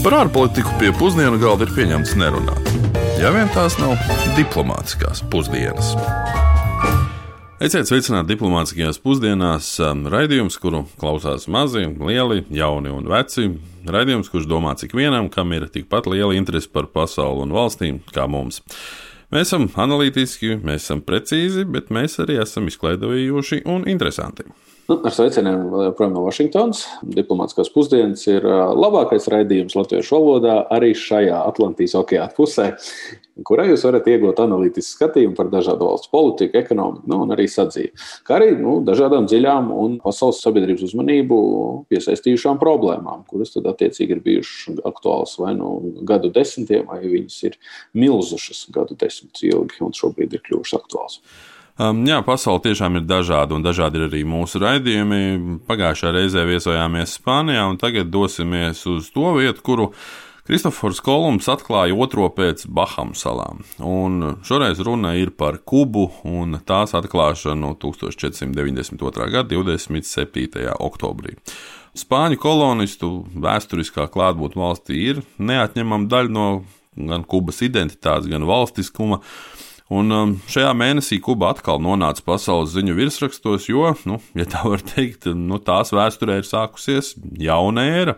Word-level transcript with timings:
Par 0.00 0.14
ārpolitiku 0.16 0.70
pie 0.80 0.94
pusdienu 0.96 1.36
galda 1.36 1.66
ir 1.66 1.74
pieņemts 1.76 2.14
nerunāt. 2.16 2.68
Ja 3.20 3.28
vien 3.34 3.50
tās 3.52 3.74
nav 3.76 3.98
diplomātiskās 4.32 5.20
pusdienas. 5.28 5.90
Esiet 7.60 7.90
sveicināti 7.90 8.32
diplomātiskajās 8.32 8.96
pusdienās. 9.04 9.68
Um, 9.84 10.06
raidījums, 10.08 10.56
kuru 10.62 10.86
klausās 11.02 11.44
mazi, 11.52 11.84
lieli, 12.00 12.46
jauni 12.48 12.88
un 12.96 13.12
veci. 13.12 13.50
Raidījums, 13.92 14.32
kurš 14.32 14.48
domā, 14.48 14.72
cik 14.80 14.96
vienam, 14.96 15.28
kam 15.28 15.52
ir 15.52 15.68
tikpat 15.68 16.08
liela 16.08 16.32
interese 16.32 16.72
par 16.72 16.88
pasauli 16.88 17.44
un 17.44 17.52
valstīm 17.58 18.00
kā 18.16 18.24
mums. 18.24 18.62
Mēs 19.28 19.50
esam 19.50 19.68
analītiski, 19.84 20.56
mēs 20.64 20.88
esam 20.88 21.04
precīzi, 21.04 21.68
bet 21.68 21.92
mēs 21.92 22.16
arī 22.24 22.40
esam 22.40 22.72
izklaidojuši 22.72 23.66
un 23.68 23.84
interesanti. 23.92 24.48
Nu, 24.90 24.96
ar 25.06 25.12
sveicieniem 25.14 25.68
vēl 25.70 25.84
joprojām 25.84 26.16
no 26.16 26.24
Vašingtonas. 26.24 26.80
Diplomātiskās 27.14 27.68
pusdienas 27.70 28.24
ir 28.26 28.42
labākais 28.42 29.28
raidījums 29.30 29.76
latviešu 29.78 30.16
valodā 30.16 30.56
arī 30.74 30.88
šajā 30.98 31.36
Atlantijas 31.46 31.94
okeāna 32.00 32.32
pusē, 32.34 32.64
kurā 33.46 33.68
jūs 33.68 33.84
varat 33.86 34.08
iegūt 34.10 34.42
analītisku 34.42 34.96
skatījumu 34.96 35.36
par 35.38 35.52
dažādu 35.52 35.86
valstu 35.86 36.10
politiku, 36.10 36.58
ekonomiku 36.58 37.06
nu, 37.06 37.20
un 37.22 37.34
arī 37.36 37.46
sadzīvi. 37.52 37.92
Kā 38.26 38.40
arī 38.40 38.48
nu, 38.58 38.80
dažādām 38.88 39.28
dziļām 39.30 39.70
un 39.70 39.94
pasaules 40.02 40.42
sabiedrības 40.42 40.82
uzmanību 40.88 41.38
piesaistījušām 41.94 42.58
problēmām, 42.58 43.22
kuras 43.30 43.54
tad 43.54 43.70
attiecīgi 43.70 44.18
ir 44.18 44.24
bijušas 44.26 44.82
aktuālas 44.90 45.36
vai 45.38 45.54
nu 45.60 45.70
gadu 46.02 46.32
desmitiem, 46.34 46.90
vai 46.90 46.98
viņas 47.04 47.38
ir 47.46 47.60
milzušas 47.94 48.66
gadu 48.74 48.98
desmitus 48.98 49.46
ilgi 49.54 49.86
un 49.86 49.94
šobrīd 50.02 50.34
ir 50.34 50.46
kļuvušas 50.50 50.82
aktuālas. 50.82 51.22
Um, 51.80 52.02
jā, 52.04 52.18
pasaule 52.20 52.60
tiešām 52.60 52.98
ir 52.98 53.04
dažāda, 53.08 53.56
un 53.56 53.62
dažādi 53.64 53.96
ir 53.96 54.10
arī 54.10 54.18
mūsu 54.28 54.60
raidījumi. 54.60 55.60
Pagājušā 55.64 56.10
reizē 56.12 56.42
viesojāmies 56.44 57.14
Spānijā, 57.16 57.62
un 57.70 57.78
tagad 57.80 58.10
dosimies 58.12 58.82
uz 58.90 59.06
to 59.14 59.30
vietu, 59.38 59.64
kuru 59.64 59.86
Kristofers 60.44 61.00
Kolumbs 61.00 61.48
atklāja 61.48 61.96
otro 61.96 62.26
pēc 62.36 62.66
Bahamu 62.68 63.16
salām. 63.16 63.62
Un 63.80 64.42
šoreiz 64.44 64.82
runa 64.84 65.14
ir 65.16 65.32
par 65.32 65.56
Kubu 65.64 66.10
un 66.28 66.58
tās 66.68 66.92
atklāšanu 66.98 67.72
1492. 67.80 69.30
gada 69.32 69.48
27. 69.48 70.66
oktobrī. 70.84 71.38
Spāņu 71.96 72.42
kolonistu 72.44 73.10
vēsturiskā 73.32 74.04
klātbūtne 74.12 74.66
valstī 74.66 75.00
ir 75.14 75.24
neatņemama 75.40 76.12
daļa 76.12 76.36
no 76.36 76.46
gan 77.08 77.24
Kubas 77.24 77.64
identitātes, 77.64 78.28
gan 78.28 78.44
valstiskuma. 78.44 79.22
Un 79.90 80.14
um, 80.14 80.32
šajā 80.46 80.70
mēnesī 80.78 81.16
Kuba 81.18 81.48
atkal 81.50 81.80
nonāca 81.82 82.22
pasaules 82.22 82.70
ziņu 82.76 82.92
virsrakstos, 82.94 83.64
jo, 83.66 83.88
nu, 84.06 84.20
ja 84.38 84.44
tā 84.46 84.62
var 84.62 84.84
teikt, 84.86 85.26
nu, 85.34 85.58
tās 85.58 85.90
vēsturē 85.90 86.36
ir 86.38 86.46
sākusies 86.46 87.16
jauna 87.42 87.88
ēra, 87.90 88.14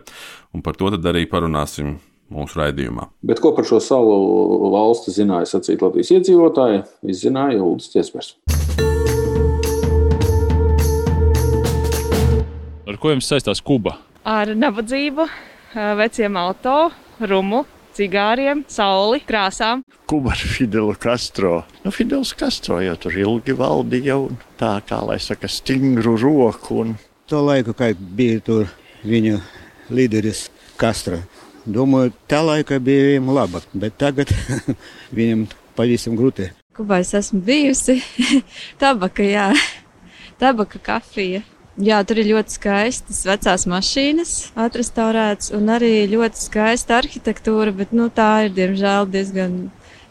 un 0.53 0.61
par 0.61 0.77
to 0.77 0.91
arī 0.93 1.25
parunāsim 1.31 1.95
mūsu 2.29 2.61
raidījumā. 2.61 3.07
Bet 3.25 3.41
ko 3.41 3.55
par 3.57 3.65
šo 3.65 3.81
salu 3.81 4.69
valsti 4.69 5.15
zināja 5.17 5.49
sacīt 5.49 5.81
Latvijas 5.81 6.13
iedzīvotāji, 6.13 6.83
izzināja 7.09 7.65
Ulris 7.65 7.89
Tiesmers. 7.89 8.35
Ar 12.85 13.01
ko 13.01 13.15
jums 13.17 13.33
saistās 13.33 13.65
Kuba? 13.65 13.97
Ar 14.29 14.53
nabadzību, 14.53 15.25
veciem 15.97 16.37
auto, 16.37 16.91
rumu, 17.25 17.65
cigāriem, 17.97 18.63
sauli, 18.71 19.21
krāsām. 19.27 19.83
Kuba 20.09 20.33
ar 20.33 20.41
Fidelu 20.55 20.95
Castro. 20.99 21.63
Nu, 21.83 21.93
Fidels 21.93 22.33
Castro 22.37 22.79
jau 22.83 22.95
tur 22.99 23.17
ilgi 23.17 23.55
valdīja 23.57 24.17
un 24.21 24.39
tā, 24.59 24.75
kā 24.87 24.99
lai 25.05 25.19
saka, 25.23 25.49
stingru 25.51 26.15
roku. 26.21 26.81
Un... 26.83 26.95
To 27.31 27.39
laiku, 27.45 27.75
kad 27.77 27.99
bija 28.17 28.41
tur 28.43 28.67
viņa 29.07 29.39
līderis 29.93 30.47
Castro. 30.79 31.21
Domāju, 31.63 32.11
tā 32.27 32.41
laika 32.43 32.79
bija 32.83 33.13
viņam 33.13 33.31
laba, 33.37 33.63
bet 33.71 33.95
tagad 34.01 34.33
viņam 35.17 35.47
pavisam 35.77 36.17
grūti. 36.19 36.49
Kubā 36.73 36.99
es 37.03 37.13
esmu 37.15 37.39
bijusi. 37.45 37.99
Tabaka, 38.81 39.23
jā. 39.23 39.51
Tabaka 40.41 40.81
kafija. 40.81 41.43
Jā, 41.81 42.03
tur 42.05 42.19
ir 42.21 42.27
ļoti 42.29 42.53
skaistas 42.53 43.23
vecās 43.25 43.63
mašīnas, 43.65 44.33
atrestaurētas, 44.61 45.49
un 45.57 45.71
arī 45.73 46.03
ļoti 46.11 46.37
skaista 46.37 46.99
arhitektūra, 46.99 47.73
bet 47.73 47.95
nu, 47.97 48.11
tā 48.13 48.45
ir 48.45 48.53
diemžēl 48.53 49.09
diezgan 49.09 49.55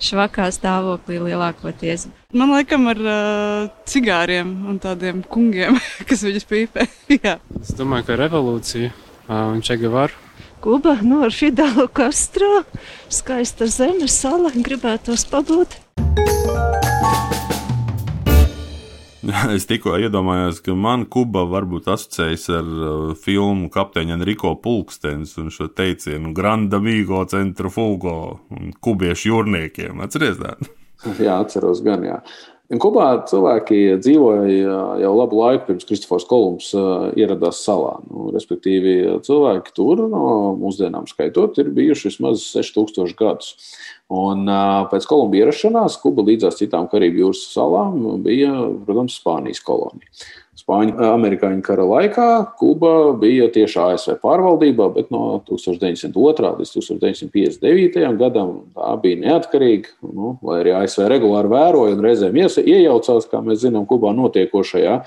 švakā 0.02 0.48
stāvoklī 0.50 1.20
lielākoties. 1.22 2.08
Man 2.34 2.50
liekas, 2.56 2.82
ar 2.94 3.02
uh, 3.06 3.70
cigāriem 3.86 4.50
un 4.72 4.82
tādiem 4.82 5.22
kungiem, 5.22 5.78
kas 6.10 6.26
viņus 6.26 6.48
pīpē. 6.50 6.88
es 7.62 7.72
domāju, 7.78 8.08
ka 8.10 8.18
revolūcija 8.18 8.90
uh, 8.90 9.52
un 9.52 9.62
Čegavar. 9.62 10.16
Kuba 10.62 10.96
nu, 11.02 11.22
ar 11.26 11.34
Fidelu 11.34 11.86
Castro, 11.94 12.64
skaista 13.10 13.70
zeme, 13.70 14.10
sala, 14.10 14.50
gribētos 14.54 15.26
pabūt. 15.30 15.78
Es 19.56 19.66
tikko 19.68 19.96
iedomājos, 20.00 20.60
ka 20.64 20.74
man 20.78 21.06
Kuba 21.10 21.44
varbūt 21.50 21.88
asociējas 21.92 22.46
ar 22.58 22.68
uh, 22.68 23.12
filmu 23.18 23.70
Kapteiņa 23.72 24.16
Enrico 24.18 24.54
Pulkstenis 24.62 25.34
un 25.40 25.50
šo 25.54 25.68
teicienu 25.72 26.34
Granda 26.36 26.80
Mīgo 26.82 27.22
centra 27.30 27.70
Fulgo 27.72 28.16
un 28.52 28.72
kubiešu 28.82 29.32
jūrniekiem. 29.32 30.02
Atceries 30.04 30.40
tā? 30.42 30.56
Jā, 31.26 31.40
atceros 31.40 31.82
gan, 31.84 32.04
jā. 32.06 32.20
Kubā 32.80 33.06
cilvēki 33.28 33.98
dzīvoja 34.00 34.76
jau 35.02 35.10
labu 35.12 35.42
laiku 35.42 35.66
pirms 35.66 35.84
Kristofers 35.84 36.24
Kolumbs 36.24 36.70
ieradās 37.20 37.60
salā. 37.66 37.98
Nu, 38.08 38.30
respektīvi, 38.32 38.94
cilvēki 39.26 39.74
tur 39.76 40.06
no 40.08 40.54
mūsdienām 40.56 41.04
skaitot 41.10 41.60
ir 41.60 41.68
bijuši 41.76 42.08
vismaz 42.08 42.46
6000 42.54 43.12
gadus. 43.18 43.52
Un 44.12 44.48
pēc 44.88 45.08
Kolumbijas 45.08 45.42
ierašanās 45.42 45.98
Kuba 46.00 46.24
līdzās 46.24 46.60
citām 46.60 46.88
Karību 46.88 47.26
jūras 47.26 47.44
salām 47.52 48.22
bija, 48.24 48.54
protams, 48.86 49.18
Spānijas 49.20 49.60
kolonija. 49.64 50.08
Spāņu 50.52 50.98
amerikāņu 51.00 51.62
kara 51.64 51.84
laikā 51.88 52.24
Kuba 52.60 53.14
bija 53.16 53.46
tieši 53.54 53.78
ASV 53.80 54.18
pārvaldībā, 54.20 54.90
bet 54.92 55.08
no 55.14 55.38
1902. 55.48 56.50
līdz 56.58 56.72
1959. 56.74 58.02
gadam 58.20 58.50
tā 58.76 58.90
bija 59.00 59.20
neatkarīga. 59.22 59.94
Nu, 60.04 60.34
lai 60.44 60.58
arī 60.60 60.74
ASV 60.82 61.06
regulāri 61.08 61.54
vēroja 61.54 61.96
un 61.96 62.04
reizēm 62.04 62.36
iejaucās, 62.36 63.30
kā 63.32 63.40
mēs 63.40 63.62
zinām, 63.64 63.88
Kubā 63.88 64.12
notiekošajā, 64.18 64.98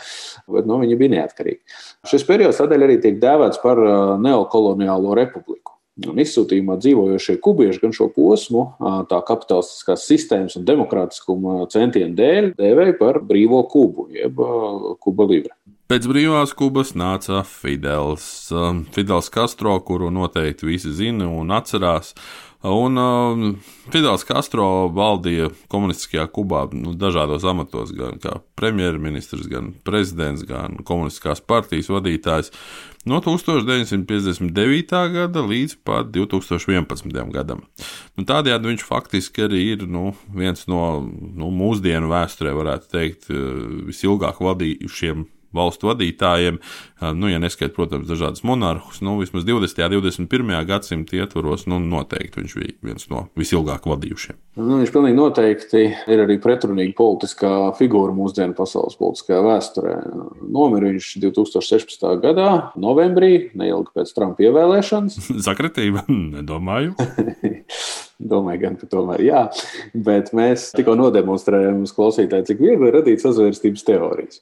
bet 0.58 0.66
nu, 0.66 0.82
viņi 0.82 0.98
bija 1.04 1.14
neatkarīgi. 1.20 1.62
Šis 2.10 2.26
periods 2.26 2.64
tādēļ 2.64 2.90
arī 2.90 2.98
tiek 3.06 3.22
dēvēts 3.22 3.62
par 3.62 3.86
neokoloniālo 4.26 5.14
republiku. 5.22 5.65
Un 6.04 6.20
izsūtījumā 6.20 6.76
dzīvojošie 6.84 7.38
kubieši 7.44 7.80
gan 7.86 7.94
šo 7.96 8.10
posmu, 8.12 8.66
tā 9.08 9.22
kapitalistiskās 9.28 10.04
sistēmas 10.10 10.58
un 10.60 10.66
demokrātiskuma 10.68 11.70
centienu 11.72 12.12
dēļ, 12.18 12.50
dēvēja 12.60 12.98
par 13.00 13.22
brīvo 13.24 13.62
Kubu, 13.72 14.10
jeb 14.12 14.42
Kuba 15.00 15.30
Libre. 15.30 15.56
Pēc 15.86 16.08
brīvās 16.10 16.52
Kubas 16.58 16.96
nāca 16.98 17.44
Fidels. 17.46 18.26
Fidels 18.96 19.32
Castro, 19.32 19.78
kuru 19.86 20.10
noteikti 20.12 20.66
visi 20.68 20.92
zina 20.98 21.30
un 21.30 21.54
atcerās. 21.54 22.16
Un 22.66 22.98
uh, 22.98 23.54
Fidels 23.94 24.24
Castro 24.26 24.88
valdīja 24.90 25.52
komunistiskajā 25.70 26.26
Kubā 26.34 26.64
nu, 26.74 26.96
dažādos 26.98 27.46
amatos, 27.46 27.92
gan 27.94 28.18
kā 28.24 28.40
premjerministrs, 28.58 29.46
gan 29.52 29.70
prezidents, 29.86 30.42
gan 30.50 30.80
komunistiskās 30.88 31.44
partijas 31.46 31.92
vadītājs 31.94 32.50
no 33.06 33.20
1959. 33.22 34.96
gada 35.14 35.46
līdz 35.46 35.78
pat 35.86 36.10
2011. 36.16 37.14
gadam. 37.36 37.62
Nu, 38.18 38.26
tādējādi 38.26 38.72
viņš 38.72 38.88
faktiski 38.88 39.46
arī 39.46 39.62
ir 39.76 39.86
nu, 39.86 40.16
viens 40.34 40.66
no 40.72 40.82
nu, 41.06 41.52
mūsdienu 41.54 42.10
vēsturē, 42.10 42.56
varētu 42.58 42.92
teikt, 42.98 43.30
visilgāk 43.92 44.42
vadījušiem 44.42 45.28
valstu 45.56 45.90
vadītājiem, 45.92 46.60
nu, 47.16 47.30
ja 47.32 47.40
neskait, 47.42 47.74
protams, 47.76 48.08
dažādas 48.10 48.44
monarhus, 48.48 49.02
nu, 49.06 49.18
vismaz 49.22 49.46
20. 49.48 49.82
un 49.88 50.06
21. 50.06 50.56
gadsimta 50.70 51.18
ietvaros, 51.20 51.66
nu, 51.72 51.80
noteikti 51.84 52.42
viņš 52.42 52.56
bija 52.60 52.76
viens 52.86 53.10
no 53.12 53.26
visilgāk 53.40 53.88
vadījušiem. 53.90 54.40
Nu, 54.62 54.80
viņš 54.80 54.94
pilnīgi 54.94 55.18
noteikti 55.18 55.84
ir 56.12 56.24
arī 56.24 56.38
pretrunīga 56.44 56.96
politiskā 56.96 57.52
figūra 57.80 58.16
mūsdienu 58.16 58.56
pasaules 58.56 58.96
politiskajā 59.00 59.42
vēsturē. 59.44 59.96
Nomira 60.56 60.94
viņš 60.94 61.10
2016. 61.26 62.08
gadā, 62.24 62.50
novembrī, 62.80 63.50
neilgi 63.58 63.92
pēc 63.96 64.16
Trumpa 64.16 64.48
ievēlēšanas. 64.48 65.20
Sakritība, 65.48 66.06
nedomāju. 66.08 66.96
Domāju, 68.16 68.62
gan, 68.62 68.76
ka 68.80 68.88
tomēr 68.88 69.20
jā, 69.26 69.40
bet 70.06 70.30
mēs 70.38 70.70
tikko 70.76 70.94
nodemonstrējām 70.96 71.82
mums 71.82 71.92
klausītāji, 71.98 72.46
cik 72.48 72.62
viegli 72.64 72.88
ir 72.88 72.96
radīt 72.96 73.20
sazvērstības 73.20 73.84
teorijas. 73.90 74.40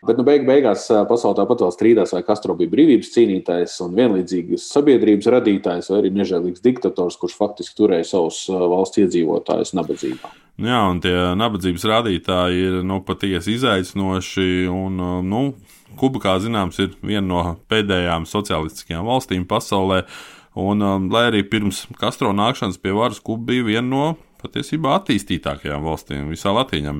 Bet, 0.00 0.16
nu, 0.16 0.24
beig 0.24 0.46
beigās 0.48 0.86
pasaulē 0.88 1.42
tāpat 1.42 1.66
vēl 1.66 1.74
strīdās, 1.74 2.14
vai 2.16 2.22
Kastro 2.24 2.56
bija 2.56 2.72
brīvības 2.72 3.12
cīnītājs 3.12 3.76
un 3.84 3.98
vienlīdzīgas 4.00 4.64
sabiedrības 4.72 5.28
radītājs, 5.36 5.92
vai 5.92 6.00
arī 6.00 6.14
nežēlīgs 6.16 6.64
diktators, 6.64 7.20
kurš 7.20 7.36
faktiski 7.36 7.76
turēja 7.82 8.08
savus 8.14 8.46
valsts 8.48 9.04
iedzīvotājus 9.04 9.76
nabadzībā. 9.76 10.32
Jā, 10.62 10.80
un 10.88 11.04
tie 11.04 11.14
nabadzības 11.36 11.84
rādītāji 11.92 12.66
ir 12.68 12.80
nu, 12.86 13.02
patiesi 13.04 13.58
izaicinoši. 13.58 14.48
Un, 14.72 15.00
nu, 15.28 15.44
Kuba, 16.00 16.22
kā 16.24 16.38
zināms, 16.40 16.78
ir 16.80 16.94
viena 17.04 17.26
no 17.26 17.40
pēdējām 17.68 18.24
sociālistiskajām 18.28 19.04
valstīm 19.04 19.42
pasaulē 19.48 20.06
Un, 20.58 20.84
um, 20.84 21.08
lai 21.12 21.30
arī 21.30 21.40
pirms 21.48 21.86
Kastro 21.96 22.32
nākšanas 22.36 22.80
pie 22.80 22.92
varas 22.92 23.22
Kuba 23.24 23.48
bija 23.52 23.64
viena 23.70 23.88
no 23.88 24.06
patiesībā 24.42 24.98
attīstītākajām 24.98 25.84
valstīm 25.86 26.28
visā 26.32 26.52
Latvijā. 26.52 26.92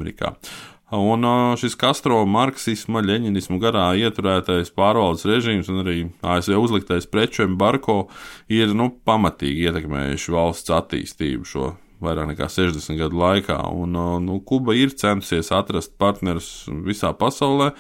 Un 0.93 1.25
uh, 1.25 1.53
šis 1.57 1.77
Kastro 1.81 2.23
marksisma, 2.29 3.01
leņķinismu 3.05 3.57
garā 3.61 3.91
ieturētais 4.01 4.73
pārvaldes 4.77 5.25
režīms 5.29 5.71
un 5.73 5.81
arī 5.85 5.97
ASV 6.21 6.59
uzliktais 6.61 7.09
preču 7.09 7.47
embargo 7.47 8.07
ir 8.53 8.73
nu, 8.77 8.91
pamatīgi 9.05 9.69
ietekmējuši 9.69 10.37
valsts 10.37 10.73
attīstību 10.77 11.49
šo 11.49 11.71
vairāk 12.03 12.33
nekā 12.33 12.49
60 12.51 13.01
gadu 13.01 13.21
laikā. 13.21 13.59
Un, 13.73 13.97
uh, 13.97 14.17
nu, 14.21 14.39
Kuba 14.45 14.77
ir 14.77 14.93
centusies 14.97 15.53
atrast 15.53 15.97
partnerus 16.01 16.51
visā 16.85 17.13
pasaulē, 17.17 17.73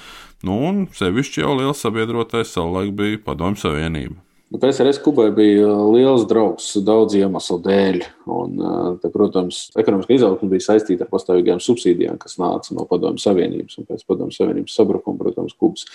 nu, 0.45 0.57
un 0.69 0.85
sevišķi 0.97 1.45
jau 1.45 1.57
liels 1.61 1.81
sabiedrotais 1.85 2.53
savulaik 2.53 2.93
bija 2.97 3.25
Padomju 3.25 3.65
Savienība. 3.67 4.21
Nu, 4.53 4.59
PSRS 4.59 4.99
Kubai 5.05 5.31
bija 5.33 5.65
uh, 5.65 5.87
liels 5.95 6.27
draugs 6.29 6.67
daudzu 6.85 7.23
iemeslu 7.23 7.57
dēļ. 7.65 8.03
Un, 8.29 8.59
uh, 8.61 8.89
te, 9.01 9.09
protams, 9.15 9.63
ekonomiskā 9.81 10.13
izaugsme 10.19 10.51
bija 10.51 10.67
saistīta 10.67 11.07
ar 11.07 11.13
pastāvīgām 11.15 11.63
subsīdijām, 11.65 12.19
kas 12.21 12.37
nāca 12.37 12.77
no 12.77 12.85
Padomju 12.91 13.23
Savienības. 13.23 13.79
Un 13.81 13.89
pēc 13.89 14.05
Padomju 14.05 14.37
Savienības 14.37 14.77
sabrukuma, 14.77 15.17
protams, 15.23 15.57
Kubas 15.57 15.87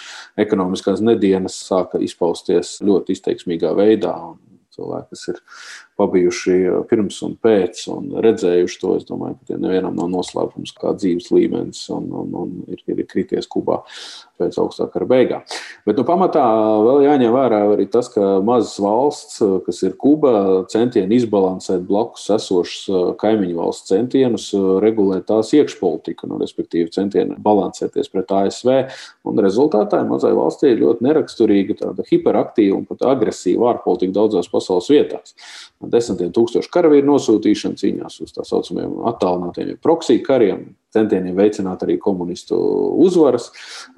ekonomiskās 0.41 1.05
nedēļas 1.05 1.59
sāka 1.67 2.01
izpausties 2.01 2.79
ļoti 2.81 3.13
izteiksmīgā 3.13 3.75
veidā. 3.77 4.15
Cilvēki, 4.73 5.13
kas 5.13 5.27
ir 5.35 5.43
pabijuši 5.97 6.57
pirms 6.89 7.19
un 7.25 7.35
pēc, 7.41 7.83
un 7.93 8.11
redzējuši 8.23 8.79
to. 8.81 8.93
Es 8.99 9.07
domāju, 9.07 9.37
ka 9.47 9.59
nevienam 9.61 9.97
nav 9.97 10.11
noslēpums, 10.13 10.75
kā 10.77 10.93
dzīves 10.97 11.31
līmenis 11.33 11.87
un, 11.93 12.09
un, 12.21 12.35
un 12.43 12.55
ir, 12.73 12.83
ir 12.93 13.03
krities 13.09 13.49
Kubā 13.49 13.81
pēc 14.37 14.57
augstākā 14.61 14.93
kara 14.93 15.07
beigām. 15.09 15.45
Bet 15.87 15.97
nu, 15.97 16.05
pamatā 16.07 16.43
vēl 16.85 17.03
jāņem 17.07 17.33
vērā 17.33 17.61
arī 17.73 17.87
tas, 17.91 18.09
ka 18.13 18.37
mazas 18.45 18.77
valsts, 18.81 19.39
kas 19.65 19.81
ir 19.85 19.95
Kuba, 19.99 20.33
centieni 20.71 21.17
izbalansēt 21.17 21.85
blakus 21.87 22.27
esošas 22.35 23.17
kaimiņu 23.21 23.57
valsts 23.57 23.89
centienus, 23.93 24.49
regulēt 24.83 25.27
tās 25.31 25.53
iekšpolitiku, 25.57 26.29
nu, 26.29 26.37
respektīvi 26.41 26.93
centieni 26.93 27.37
balansēties 27.41 28.11
pret 28.13 28.33
ASV. 28.41 28.73
Un 29.27 29.41
rezultātā 29.43 30.03
mazai 30.07 30.33
valstī 30.37 30.73
ir 30.73 30.83
ļoti 30.83 31.07
neraksturīga 31.07 31.79
tāda 31.81 32.05
hiperaktīva 32.07 32.77
un 32.77 32.85
pat 32.89 33.03
agresīva 33.09 33.73
ārpolitika 33.73 34.19
daudzās 34.19 34.49
pasaules 34.51 34.89
vietās 34.93 35.35
desmitiem 35.91 36.33
tūkstošu 36.35 36.71
karavīru 36.73 37.09
nosūtīšana 37.11 37.79
cīņās 37.79 38.19
uz 38.25 38.35
tā 38.35 38.45
saucamiem 38.47 38.99
attālinātiem 39.09 39.73
proksiju 39.83 40.23
kariem, 40.25 40.63
centieniem 40.95 41.35
veicināt 41.37 41.83
arī 41.85 41.97
komunistu 42.01 42.57
uzvaras, 43.05 43.49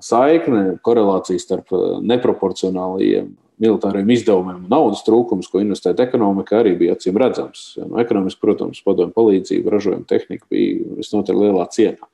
saikne, 0.04 0.80
korelācija 0.86 1.42
starp 1.42 1.74
neproporcionālajiem 2.06 3.32
militāriem 3.60 4.10
izdevumiem 4.14 4.64
un 4.64 4.72
naudas 4.72 5.02
trūkums, 5.08 5.50
ko 5.52 5.62
investēt 5.64 6.00
ekonomikā, 6.04 6.62
arī 6.62 6.76
bija 6.80 6.96
acīm 6.96 7.20
redzams. 7.20 7.66
No 7.80 7.90
nu, 7.92 8.00
ekonomiski, 8.04 8.42
protams, 8.44 8.82
padomju 8.86 9.16
palīdzība, 9.16 9.74
ražojuma 9.74 10.08
tehnika 10.10 10.48
bija 10.52 11.00
visnotaļ 11.00 11.42
lielā 11.44 11.66
cienā. 11.74 12.10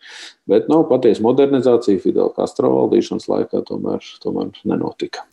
Bet 0.49 0.67
nu, 0.69 0.81
patiesa 0.89 1.23
modernizācija 1.25 2.01
Fidela 2.01 2.33
Castro 2.35 2.71
valdīšanas 2.75 3.29
laikā 3.31 3.63
tomēr, 3.65 4.03
tomēr 4.21 4.51
nenotika. 4.67 5.25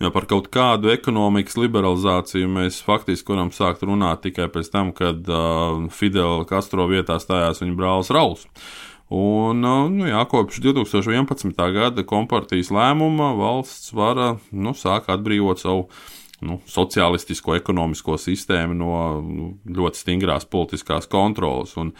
Jo 0.00 0.12
par 0.14 0.28
kaut 0.30 0.50
kādu 0.54 0.92
ekonomikas 0.92 1.56
liberalizāciju 1.60 2.50
mēs 2.58 2.82
faktiski 2.84 3.34
varam 3.34 3.52
sākt 3.54 3.84
runāt 3.88 4.24
tikai 4.26 4.50
pēc 4.52 4.68
tam, 4.72 4.92
kad 4.96 5.24
uh, 5.28 5.88
Fidela 5.94 6.44
Castro 6.48 6.88
vietā 6.90 7.20
stājās 7.22 7.64
viņa 7.64 7.78
brālis 7.78 8.12
Rauls. 8.14 8.46
Un, 9.14 9.64
nu, 9.64 10.04
jā, 10.04 10.20
kopš 10.28 10.60
2011. 10.60 11.56
gada 11.72 12.04
kompartijas 12.04 12.68
lēmuma 12.74 13.32
valsts 13.38 13.94
vara 13.96 14.34
nu, 14.52 14.74
sāk 14.76 15.08
atbrīvot 15.14 15.62
savu 15.62 15.86
nu, 16.44 16.58
sociālistisko 16.68 17.56
ekonomisko 17.56 18.18
sistēmu 18.20 18.76
no 18.76 18.92
nu, 19.24 19.48
ļoti 19.64 20.02
stingrās 20.02 20.44
politiskās 20.50 21.08
kontrolas. 21.10 21.72
Un, 21.80 21.94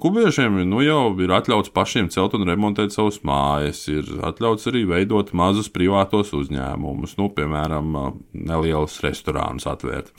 Kubiešiem 0.00 0.54
nu, 0.70 0.78
jau 0.80 1.10
ir 1.20 1.32
atļauts 1.34 1.72
pašiem 1.74 2.06
celt 2.12 2.32
un 2.38 2.46
remontēt 2.48 2.94
savus 2.94 3.18
mājas, 3.26 3.82
ir 3.90 4.06
atļauts 4.24 4.68
arī 4.70 4.84
veidot 4.88 5.34
mazus 5.36 5.68
privātos 5.72 6.30
uzņēmumus, 6.36 7.16
nu, 7.20 7.26
piemēram, 7.36 7.98
nelielus 8.32 8.96
restorānus 9.04 9.68
atvērt. 9.68 10.14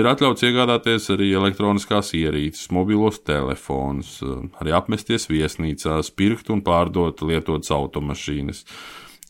Ir 0.00 0.08
atļauts 0.10 0.44
iegādāties 0.44 1.08
arī 1.14 1.30
elektroniskās 1.38 2.12
ierīces, 2.18 2.68
mobilos 2.74 3.22
telefonus, 3.24 4.18
arī 4.60 4.76
apmesties 4.76 5.30
viesnīcās, 5.32 6.12
pirkt 6.12 6.52
un 6.52 6.60
pārdot 6.66 7.24
lietotas 7.24 7.72
automašīnas. 7.72 8.66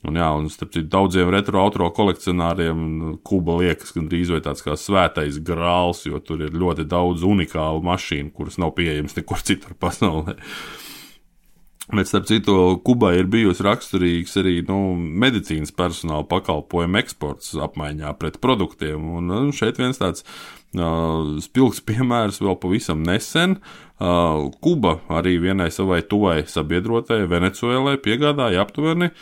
Un, 0.05 0.19
jā, 0.21 0.27
un 0.37 0.51
starp 0.53 0.75
citu, 0.75 0.89
daudziem 0.93 1.31
retro 1.33 1.63
auto 1.63 1.87
kolekcionāriem 1.97 3.19
Kuba 3.25 3.57
liekas 3.63 3.95
gandrīz 3.97 4.33
vai 4.35 4.43
tāds 4.45 4.65
kā 4.65 4.77
svētais 4.77 5.39
grāls, 5.41 6.05
jo 6.05 6.21
tur 6.21 6.43
ir 6.45 6.53
ļoti 6.53 6.85
daudz 6.89 7.25
unikālu 7.25 7.81
mašīnu, 7.87 8.33
kuras 8.37 8.61
nav 8.61 8.75
pieejamas 8.77 9.17
nekur 9.17 9.41
citur 9.41 9.77
pasaulē. 9.81 10.37
Bet, 11.93 12.09
starp 12.09 12.25
citu, 12.29 12.55
Kubai 12.85 13.15
ir 13.19 13.27
bijusi 13.29 13.65
raksturīgs 13.65 14.39
arī 14.41 14.55
nu, 14.65 14.95
medicīnas 14.97 15.73
personāla 15.77 16.25
pakalpojumu 16.29 17.01
eksports 17.03 17.53
apmaiņā 17.61 18.13
pret 18.21 18.39
produktiem. 18.41 19.05
Un, 19.19 19.29
un 19.29 19.51
šeit 19.53 19.81
viens 19.81 20.01
tāds 20.01 20.25
uh, 20.25 21.37
spilgts 21.45 21.85
piemērs 21.89 22.41
vēl 22.45 22.57
pavisam 22.61 23.05
nesen. 23.05 23.59
Uh, 24.01 24.49
Kuba 24.65 24.99
arī 25.13 25.37
vienai 25.45 25.69
savai 25.73 26.01
tuvai 26.09 26.43
sabiedrotai 26.49 27.27
Venecuēlai 27.29 27.99
piegādāja 28.05 28.65
aptuveni 28.65 29.13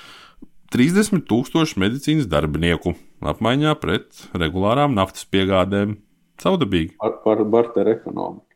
30 0.72 1.26
tūkstoši 1.28 1.76
medicīnas 1.82 2.28
darbinieku 2.32 2.94
apmaiņā 3.28 3.74
pret 3.82 4.22
regulārām 4.32 4.94
naftas 4.96 5.26
piegādēm. 5.28 5.98
Caudabīgi. 6.40 6.96
Par, 7.02 7.18
par 7.26 7.42
barteru 7.52 7.92
ekonomiku. 7.92 8.46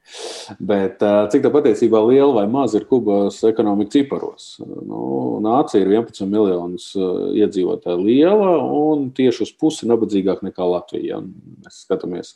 Bet 0.62 1.02
cik 1.32 1.42
tā 1.42 1.50
patiesībā 1.50 1.98
liela 2.06 2.30
vai 2.36 2.44
maza 2.50 2.78
ir 2.78 2.86
Kubas 2.86 3.40
ekonomika 3.48 3.96
ciparos? 3.96 4.52
Nu, 4.62 5.00
nācija 5.42 5.82
ir 5.82 5.90
11 5.90 6.30
miljonus 6.30 6.92
iedzīvotāju 6.96 8.04
liela 8.06 8.52
un 8.62 9.08
tieši 9.16 9.42
uz 9.48 9.52
pusi 9.58 9.88
nabadzīgāk 9.90 10.44
nekā 10.46 10.68
Latvija. 10.70 11.18
Mēs 11.66 11.82
skatāmies 11.84 12.32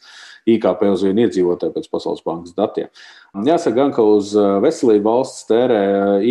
IKP 0.51 0.85
uz 0.91 1.07
vienu 1.07 1.25
iedzīvotāju 1.29 1.77
pēc 1.77 1.87
Pasaules 1.95 2.27
bankas 2.27 2.59
datiem. 2.59 2.91
Jāsaka, 3.31 3.77
gan, 3.77 3.93
ka 3.95 4.03
uz 4.03 4.33
veselību 4.35 5.07
valsts 5.07 5.45
tērē 5.47 5.79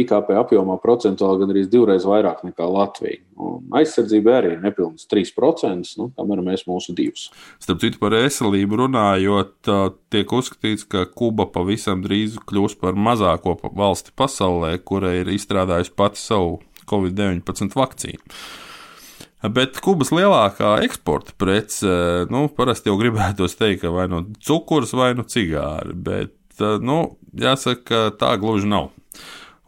IKP 0.01 0.33
apjomā 0.35 0.75
procentuāli 0.83 1.39
gandrīz 1.39 1.69
divreiz 1.71 2.03
vairāk 2.03 2.41
nekā 2.43 2.67
Latvija. 2.67 3.21
Un 3.39 3.71
aizsardzība 3.79 4.33
arī 4.41 4.51
ir 4.57 4.63
nepilnīgs 4.65 5.07
3%, 5.07 5.93
nu, 6.01 6.09
kamēr 6.17 6.43
mēs 6.43 6.65
mūsu 6.67 6.91
divus. 6.97 7.29
Starp 7.63 7.79
citu, 7.85 8.01
par 8.01 8.17
veselību 8.17 8.81
runājot, 8.83 9.71
tiek 10.11 10.33
uzskatīts, 10.35 10.83
ka 10.91 11.05
Kuba 11.07 11.47
pavisam 11.53 12.03
drīz 12.03 12.35
kļūs 12.49 12.75
par 12.81 12.99
mazāko 12.99 13.55
valsti 13.63 14.11
pasaulē, 14.19 14.75
kura 14.83 15.15
ir 15.21 15.31
izstrādājusi 15.31 15.95
pati 15.95 16.19
savu 16.19 16.57
Covid-19 16.89 17.79
vakcīnu. 17.79 18.41
Bet 19.55 19.77
Kubas 19.79 20.09
lielākā 20.11 20.73
eksporta 20.83 21.31
prece, 21.39 21.87
nu, 22.27 22.49
parasti 22.51 22.91
jau 22.91 22.97
gribētos 22.99 23.55
teikt, 23.55 23.85
ka 23.85 23.93
vai 23.95 24.09
nu 24.11 24.25
cukurs, 24.43 24.91
vai 24.99 25.13
nu 25.15 25.23
cigāri, 25.23 25.95
bet, 25.95 26.33
nu, 26.83 27.01
jāsaka, 27.37 28.09
tā 28.19 28.35
gluži 28.41 28.69
nav. 28.69 28.91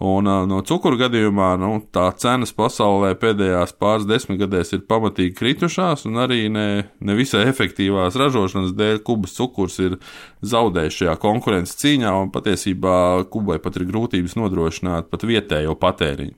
Un 0.01 0.25
no 0.49 0.63
cukuru 0.65 0.97
gadījumā 0.97 1.51
nu, 1.61 1.75
tā 1.93 2.07
cenas 2.17 2.49
pasaulē 2.57 3.11
pēdējās 3.21 3.75
pāris 3.77 4.07
desmitgadēs 4.09 4.73
ir 4.73 4.81
pamatīgi 4.89 5.35
kritušās, 5.37 6.07
un 6.09 6.17
arī 6.23 6.47
ne, 6.49 6.65
ne 7.05 7.17
visai 7.17 7.43
efektīvās 7.51 8.17
ražošanas 8.17 8.73
dēļ 8.79 9.03
Kubas 9.05 9.35
cukurs 9.37 9.77
ir 9.83 9.99
zaudējis 10.41 10.97
šajā 11.03 11.15
konkurences 11.21 11.77
cīņā, 11.83 12.15
un 12.17 12.33
patiesībā 12.33 12.95
Kubai 13.29 13.59
pat 13.61 13.77
ir 13.77 13.85
grūtības 13.91 14.33
nodrošināt 14.41 15.11
pat 15.13 15.27
vietējo 15.29 15.77
patēriņu. 15.77 16.33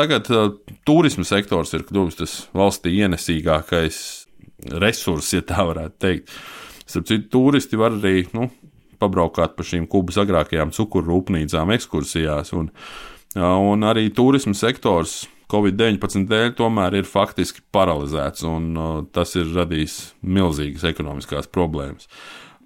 Tagad 0.00 0.32
uh, 0.32 0.54
turisma 0.88 1.28
sektors 1.28 1.76
ir 1.76 1.84
kļuvis 1.84 2.22
tas 2.22 2.38
valstī 2.56 2.96
ienesīgākais 3.04 4.00
resurss, 4.80 5.36
ja 5.36 5.44
tā 5.44 5.68
varētu 5.68 6.00
teikt. 6.00 6.32
Starp 6.88 7.12
citu, 7.12 7.28
turisti 7.36 7.76
var 7.80 7.92
arī 8.00 8.24
nu, 8.32 8.48
pabraukāt 9.00 9.56
pa 9.58 9.66
šīm 9.66 9.88
Kubas 9.90 10.18
agrākajām 10.22 10.72
cukuru 10.74 11.12
rūpnīcām, 11.12 11.74
ekskursijās. 11.76 12.54
Un, 12.56 12.70
un 13.38 13.88
arī 13.88 14.08
turisma 14.14 14.56
sektors 14.58 15.24
Covid-19 15.52 16.24
dēļ 16.30 16.54
tomēr 16.58 17.00
ir 17.00 17.08
faktiski 17.08 17.62
paralizēts, 17.74 18.46
un 18.48 18.72
tas 19.14 19.36
ir 19.38 19.52
radījis 19.54 19.98
milzīgas 20.24 20.86
ekonomiskās 20.94 21.50
problēmas. 21.52 22.08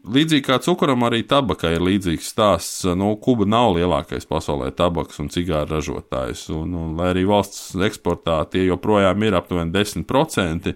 Līdzīgi 0.08 0.44
kā 0.46 0.56
cukuram, 0.62 1.02
arī 1.04 1.20
tabakai 1.26 1.74
ir 1.74 1.82
līdzīgs 1.84 2.30
stāsts. 2.32 2.84
Nu, 2.96 3.10
Kuba 3.20 3.44
nav 3.48 3.74
lielākais 3.76 4.24
pasaulē 4.30 4.70
tabaks 4.76 5.18
un 5.20 5.28
cigāru 5.32 5.74
ražotājs. 5.74 6.46
Un, 6.54 6.72
un, 6.78 6.94
lai 6.96 7.10
arī 7.12 7.26
valsts 7.28 7.74
eksportā 7.88 8.38
tie 8.52 8.64
joprojām 8.68 9.26
ir 9.26 9.36
aptuveni 9.36 9.74
10%, 9.74 10.72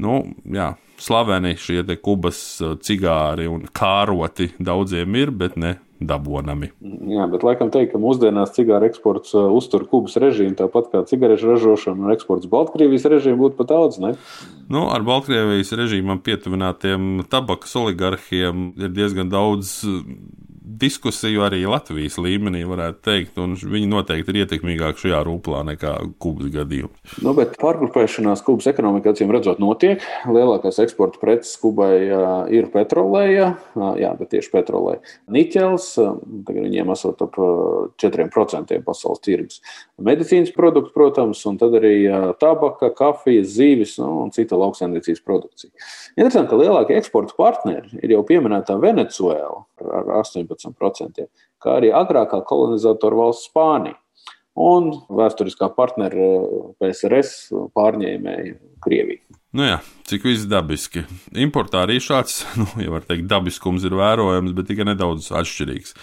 nu, 0.00 0.22
jā, 0.48 0.72
slaveni 1.00 1.54
šie 1.60 1.84
kubas 2.02 2.40
cigāri 2.84 3.48
un 3.50 3.68
kāroti 3.72 4.50
daudziem 4.58 5.16
ir, 5.20 5.32
bet 5.32 5.56
ne 5.60 5.76
dabonami. 6.00 6.70
Jā, 7.12 7.26
bet 7.30 7.44
laikam 7.44 7.70
teikt, 7.72 7.92
ka 7.92 8.00
mūsdienās 8.00 8.54
cigāru 8.56 8.88
eksports 8.88 9.34
uh, 9.36 9.50
uztur 9.52 9.84
Kubas 9.88 10.16
režīmu, 10.20 10.56
tāpat 10.56 10.88
kā 10.92 11.02
cigarešu 11.08 11.52
ražošana 11.52 12.08
un 12.08 12.14
eksports 12.14 12.48
Baltkrievijas 12.50 13.04
režīmu 13.12 13.42
būtu 13.44 13.58
pat 13.60 13.70
daudz. 13.74 14.00
Ne? 14.00 14.14
Nu, 14.72 14.86
ar 14.88 15.04
Baltkrievijas 15.04 15.74
režīmam 15.76 16.22
pietuvinātiem 16.24 17.26
tabakas 17.30 17.76
oligarhiem 17.76 18.70
ir 18.80 18.94
diezgan 18.96 19.28
daudz 19.32 19.82
diskusiju 20.80 21.44
arī 21.46 21.62
Latvijas 21.68 22.16
līmenī, 22.20 22.62
varētu 22.68 23.02
teikt, 23.06 23.38
un 23.42 23.54
viņi 23.58 23.88
noteikti 23.90 24.32
ir 24.32 24.40
ietekmīgāki 24.44 25.04
šajā 25.06 25.20
rūplā 25.26 25.62
nekā 25.72 25.94
Kubas 26.22 26.50
gadījumā. 26.54 26.92
Nu, 27.24 27.34
bet 27.36 27.56
pārgrupēšanās 27.60 28.44
Kubas 28.46 28.70
ekonomikā, 28.70 29.14
acīm 29.14 29.32
redzot, 29.34 29.60
notiek. 29.62 30.04
Lielākās 30.30 30.80
eksporta 30.84 31.20
preces 31.22 31.54
Kubai 31.60 31.92
ir 32.56 32.70
petrolēja, 32.72 33.52
jā, 34.00 34.12
bet 34.18 34.32
tieši 34.34 34.52
petrolēja. 34.54 35.02
Niķels, 35.32 35.90
tagad 36.48 36.66
viņiem 36.66 36.94
esot 36.96 37.24
ap 37.26 37.38
4% 38.00 38.80
pasaules 38.86 39.24
tirgus. 39.24 39.60
Medicīnas 40.04 40.52
produkti, 40.56 40.92
protams, 40.96 41.42
un 41.48 41.58
tad 41.60 41.74
arī 41.78 41.94
tabaka, 42.40 42.90
kafijas, 42.96 43.52
zīves 43.56 43.96
nu, 44.00 44.10
un 44.24 44.34
cita 44.34 44.58
lauksaimniecības 44.60 45.24
produkcija. 45.26 45.72
Interesanti, 46.16 46.50
ka 46.50 46.60
lielākie 46.60 46.96
eksporta 46.98 47.36
partneri 47.38 48.00
ir 48.00 48.16
jau 48.16 48.22
pieminētā 48.28 48.78
Venecuēla 48.80 49.90
ar 50.00 50.12
18%, 50.20 51.26
kā 51.60 51.76
arī 51.80 51.92
agrākā 51.96 52.42
kolonizatora 52.48 53.22
valsts 53.24 53.50
Spānija 53.50 53.98
un 54.60 54.92
vēsturiskā 55.08 55.70
partnera 55.76 56.30
PSRS 56.80 57.50
pārņēmēja 57.76 58.56
Krievija. 58.84 59.39
Nu 59.50 59.64
jā, 59.66 59.80
cik 60.06 60.28
viss 60.28 60.46
dabiski. 60.46 61.02
Importā 61.42 61.82
arī 61.82 61.98
šāds, 62.02 62.44
nu, 62.60 62.68
ja 62.78 62.92
var 62.92 63.06
teikt, 63.06 63.26
dabiskums 63.30 63.86
ir 63.86 63.96
vērojams, 63.98 64.54
bet 64.54 64.68
tikai 64.70 64.86
nedaudz 64.92 65.32
atšķirīgs. 65.34 65.96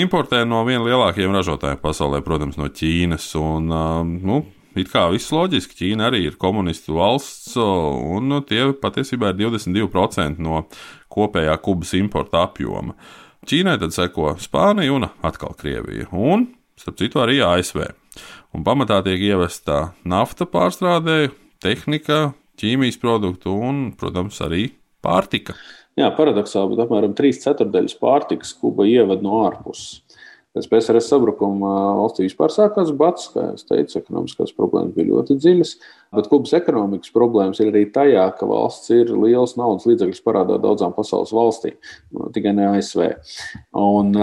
Importē 0.00 0.44
no 0.46 0.62
viena 0.66 0.84
lielākajiem 0.86 1.34
ražotājiem 1.34 1.80
pasaulē, 1.82 2.22
protams, 2.24 2.58
no 2.60 2.70
Ķīnas. 2.70 3.32
Un, 3.40 3.72
nu, 4.22 4.44
It 4.74 4.88
kā 4.90 5.04
viss 5.12 5.30
loģiski, 5.30 5.76
Ķīna 5.78 6.08
arī 6.08 6.24
ir 6.26 6.38
komunistu 6.40 6.96
valsts, 6.98 7.52
un 7.62 8.26
nu, 8.26 8.40
tie 8.42 8.72
patiesībā 8.74 9.30
ir 9.30 9.44
22% 9.44 10.42
no 10.42 10.64
kopējā 11.14 11.54
Kubas 11.62 11.94
importa 11.94 12.42
apjoma. 12.48 12.96
Ķīnai 13.46 13.76
tad 13.78 13.94
seko 13.94 14.32
Spānija 14.42 14.96
un 14.96 15.06
atkal 15.06 15.54
Krievija, 15.58 16.08
un, 16.10 16.48
starp 16.80 16.98
citu, 16.98 17.22
arī 17.22 17.38
ASV. 17.46 17.84
Un 18.54 18.66
pamatā 18.66 18.98
tiek 19.06 19.22
ievesta 19.22 19.92
nafta 20.10 20.46
pārstrādē, 20.50 21.28
tehnika, 21.62 22.32
ķīmijas 22.60 23.00
produktu 23.02 23.54
un, 23.54 23.86
protams, 23.98 24.40
arī 24.44 24.68
pārtika. 25.04 25.56
Jā, 25.98 26.08
paradoxāli, 26.16 26.74
bet 26.74 26.84
apmēram 26.86 27.14
3 27.14 27.42
ceturdaļas 27.44 27.98
pārtikas 28.00 28.54
Kuba 28.58 28.86
ievada 28.90 29.22
no 29.22 29.44
ārpuses. 29.44 30.02
Pēc 30.54 30.68
PSRS 30.70 31.08
sabrukuma 31.10 31.70
valstī 31.98 32.28
vispār 32.28 32.52
sākās 32.54 32.92
bats, 32.94 33.26
kā 33.34 33.48
jau 33.48 33.56
teicu, 33.72 33.98
ekonomiskās 33.98 34.54
problēmas 34.54 34.94
bija 34.94 35.08
ļoti 35.08 35.34
dziļas. 35.42 35.72
Bet 36.14 36.28
Kubas 36.30 36.54
ekonomikas 36.56 37.12
problēmas 37.14 37.60
ir 37.62 37.70
arī 37.72 37.84
tajā, 37.94 38.24
ka 38.38 38.46
valsts 38.48 38.92
ir 38.94 39.10
liels 39.12 39.56
naudas 39.58 39.86
līdzekļus 39.88 40.22
parādā 40.24 40.58
daudzām 40.62 40.94
pasaules 40.96 41.32
valstīm, 41.34 41.76
tikai 42.34 42.54
ne 42.56 42.68
ASV. 42.72 43.04
Un 43.80 44.14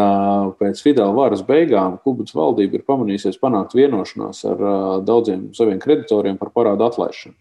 pēc 0.60 0.81
Fidela 0.83 1.13
varas 1.15 1.43
beigām 1.48 1.98
Kubas 2.03 2.36
valdība 2.38 2.79
ir 2.79 2.86
pamanījusies 2.88 3.39
panākt 3.41 3.75
vienošanās 3.77 4.43
ar 4.51 4.65
daudziem 5.07 5.50
saviem 5.57 5.79
kreditoriem 5.83 6.39
par 6.41 6.53
parādu 6.55 6.88
atlaišanu. 6.88 7.36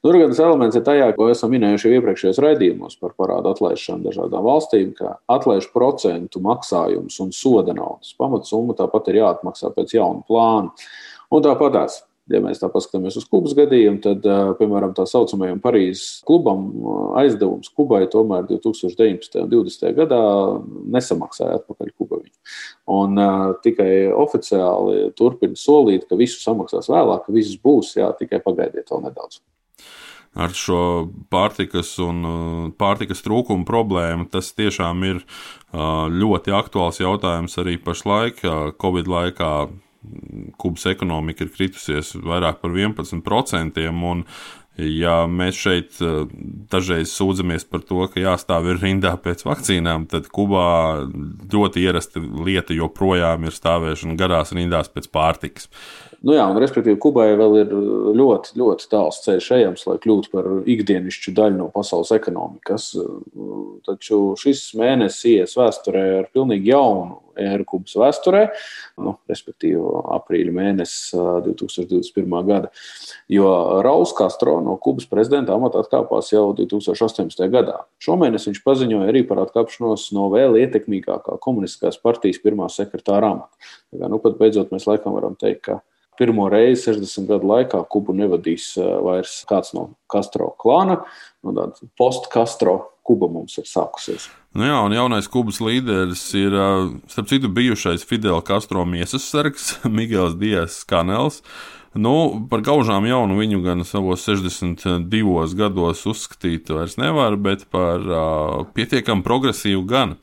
Turpinājums 0.00 0.40
elements 0.40 0.78
ir 0.78 0.84
tajā, 0.86 1.10
ko 1.16 1.28
esam 1.28 1.52
minējuši 1.52 1.94
iepriekšējos 1.98 2.40
raidījumos 2.40 2.96
par 3.02 3.12
parādu 3.20 3.52
atlaišanu 3.52 4.06
dažādām 4.08 4.46
valstīm, 4.46 4.94
ka 4.96 5.18
atlaiž 5.30 5.68
procentu 5.74 6.40
maksājumus 6.44 7.20
un 7.20 7.34
soda 7.36 7.76
naudas. 7.76 8.14
Pamatsumma 8.16 8.76
tāpat 8.78 9.10
ir 9.12 9.20
jāatmaksā 9.20 9.74
pēc 9.76 9.98
jauna 9.98 10.24
plāna. 10.28 10.72
Un 11.30 11.44
tāpatās, 11.44 12.00
ja 12.30 12.40
mēs 12.44 12.60
tā 12.60 12.68
paskatāmies 12.72 13.16
uz 13.18 13.26
Kubas 13.30 13.54
gadījumu, 13.58 14.00
tad, 14.04 14.26
piemēram, 14.58 14.92
tā 14.96 15.06
saucamajam 15.08 15.60
Parīzes 15.62 16.20
klubam 16.28 16.66
aizdevums 17.20 17.72
Kubai 17.74 18.04
tomēr 18.12 18.46
2019. 18.50 19.44
un 19.44 19.52
2020. 19.52 19.94
gadā 19.98 20.22
nesamaksāja 20.96 21.60
atpakaļ 21.60 21.94
Kuba 21.96 22.20
viņu. 22.20 22.34
Un 22.90 23.20
uh, 23.20 23.46
tikai 23.64 23.92
oficiāli 24.12 25.10
turpina 25.18 25.58
solīt, 25.58 26.08
ka 26.10 26.18
visu 26.20 26.42
samaksās 26.42 26.90
vēlāk, 26.92 27.24
ka 27.26 27.34
viss 27.34 27.58
būs, 27.62 27.96
jā, 28.00 28.10
tikai 28.18 28.42
pagaidiet 28.44 28.92
vēl 28.92 29.08
nedaudz 29.08 29.40
ar 30.38 30.52
šo 30.54 31.10
pārtikas 31.26 31.96
un 32.02 32.72
pārtikas 32.78 33.24
trūkumu 33.26 33.66
problēmu. 33.66 34.28
Tas 34.30 34.52
tiešām 34.54 35.02
ir 35.08 35.22
ļoti 35.74 36.54
aktuāls 36.54 37.00
jautājums 37.02 37.58
arī 37.58 37.78
pašlaik, 37.82 38.44
Covid 38.80 39.10
laikā. 39.10 39.54
Kubas 40.60 40.86
ekonomika 40.88 41.44
ir 41.44 41.52
kritusies 41.52 42.14
vairāk 42.16 42.62
par 42.62 42.72
11%, 42.72 43.84
un 43.90 44.24
Ja 44.80 45.24
mēs 45.28 45.58
šeit 45.60 45.98
dažreiz 46.70 47.10
sūdzamies 47.12 47.66
par 47.68 47.82
to, 47.84 48.04
ka 48.12 48.22
jāstāv 48.22 48.68
rindā 48.78 49.12
pēc 49.20 49.42
vakcīnām, 49.44 50.06
tad 50.10 50.30
Kubā 50.32 51.02
ļoti 51.52 51.82
ierasta 51.84 52.22
lieta 52.22 52.76
joprojām 52.76 53.44
ir 53.48 53.56
stāvēšana 53.56 54.16
garās 54.20 54.54
rindās 54.56 54.88
pēc 54.92 55.10
pārtikas. 55.12 55.68
Nu 56.20 56.34
jā, 56.36 56.42
un 56.52 56.58
respektīvi, 56.60 56.98
Kubai 57.00 57.30
vēl 57.38 57.54
ir 57.62 57.70
ļoti, 58.18 58.52
ļoti 58.60 58.88
tāls 58.92 59.22
ceļš 59.24 59.46
ejams, 59.56 59.86
lai 59.88 59.96
kļūtu 60.02 60.28
par 60.34 60.48
ikdienišķu 60.68 61.32
daļu 61.38 61.56
no 61.56 61.68
pasaules 61.72 62.12
ekonomikas. 62.12 62.90
Taču 63.86 64.18
šis 64.40 64.66
mēnesis 64.76 65.24
ies 65.30 65.56
vēsturē 65.56 66.04
ar 66.18 66.28
pilnīgi 66.34 66.74
jaunu 66.74 67.22
ēru 67.40 67.64
Kubas 67.72 67.96
vēsturē, 67.96 68.42
nu, 69.00 69.14
respektīvi 69.30 69.80
aprīļa 70.18 70.52
mēnesis 70.60 71.16
2021. 71.46 72.36
gada. 72.50 72.68
Jo 73.32 73.48
Rauls 73.86 74.12
Castro 74.18 74.58
no 74.60 74.76
Kubas 74.82 75.08
prezidenta 75.08 75.56
amata 75.56 75.80
atkāpās 75.80 76.34
jau 76.34 76.50
2018. 76.58 77.46
gadā. 77.48 77.78
Šomēnes 78.04 78.44
viņš 78.50 78.60
paziņoja 78.66 79.08
arī 79.08 79.24
par 79.24 79.40
atkāpšanos 79.46 80.10
no 80.16 80.28
vēl 80.34 80.60
ietekmīgākā 80.66 81.40
komunistiskās 81.40 81.96
partijas 82.02 82.42
pirmā 82.44 82.68
sekretāra 82.68 83.32
amata. 83.38 83.70
Nu, 84.04 84.20
pat 84.20 84.36
beidzot 84.36 84.74
mēs 84.74 84.84
laikam 84.90 85.16
varam 85.16 85.40
teikt, 85.40 85.64
ka 85.70 85.80
pirmo 86.20 86.50
reizi 86.52 86.90
60 86.90 87.28
gadu 87.30 87.48
laikā 87.48 87.80
Kubu 87.90 88.14
nevadīs 88.16 88.74
eh, 88.76 88.92
vairs 89.06 89.40
kāds 89.48 89.72
no 89.76 89.94
Castro 90.10 90.52
klāna. 90.60 91.00
Nu, 91.40 91.54
Post-Castro 91.96 92.76
Kuba 93.06 93.30
mums 93.32 93.56
ir 93.58 93.66
sākusies. 93.66 94.28
Nu 94.54 94.66
jā, 94.68 94.76
un 94.84 94.94
jaunais 94.94 95.28
Kubas 95.30 95.62
līderis 95.64 96.22
ir, 96.38 96.54
eh, 96.54 96.86
starp 97.10 97.32
citu, 97.32 97.50
bijušais 97.56 98.04
Fidela 98.06 98.44
Castro 98.44 98.84
miesas 98.84 99.24
sargs 99.32 99.72
Miguels 99.98 100.36
Dias 100.40 100.82
Kanels. 100.84 101.40
Nu, 101.90 102.46
par 102.46 102.60
gaužām 102.62 103.08
jaunu 103.08 103.34
viņu 103.40 103.64
gan 103.64 103.82
savos 103.82 104.22
62 104.28 105.56
gados 105.58 106.04
uzskatīt 106.06 106.70
vairs 106.70 106.94
nevar, 107.00 107.34
bet 107.34 107.64
par 107.74 108.04
uh, 108.06 108.60
pietiekami 108.76 109.26
progresīvu 109.26 109.82
gan. 109.90 110.14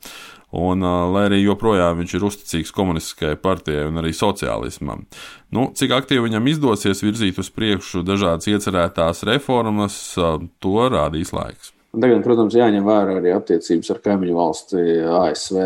Un, 0.56 0.80
lai 1.12 1.26
arī 1.28 1.42
joprojām 1.42 1.98
viņš 2.00 2.14
ir 2.16 2.22
uzticīgs 2.24 2.72
komunistiskajai 2.72 3.36
partijai 3.42 3.88
un 3.90 4.00
arī 4.00 4.14
sociālismam. 4.16 5.04
Nu, 5.52 5.66
cik 5.76 5.92
aktīvi 5.92 6.24
viņam 6.24 6.48
izdosies 6.48 7.04
virzīt 7.04 7.40
uz 7.42 7.50
priekšu 7.52 8.00
dažādas 8.06 8.48
iecerētās 8.48 9.26
reformas, 9.28 9.98
to 10.16 10.88
rādīs 10.88 11.34
laiks. 11.36 11.74
Tagad, 11.88 12.18
protams, 12.20 12.52
jāņem 12.52 12.84
vērā 12.84 13.14
arī 13.16 13.30
attiecības 13.32 13.88
ar 13.94 13.98
kaimiņu 14.04 14.34
valsti 14.36 14.82
ASV. 15.08 15.60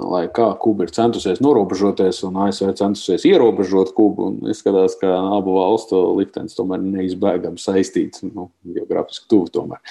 Lai 0.00 0.22
kā 0.32 0.46
Kuba 0.62 0.86
ir 0.86 0.92
centusies 0.96 1.42
norobežoties, 1.44 2.22
un 2.24 2.38
ASV 2.46 2.70
centusies 2.78 3.26
ierobežot 3.28 3.92
Kubu, 3.96 4.30
izskatās, 4.48 4.96
ka 4.96 5.10
abu 5.36 5.58
valstu 5.58 6.00
liktenis 6.16 6.56
tomēr 6.56 6.80
neizbēgami 6.80 7.60
saistīts, 7.60 8.24
nu, 8.24 8.46
geogrāfiski 8.64 9.28
tuvu 9.28 9.50
tomēr. 9.58 9.82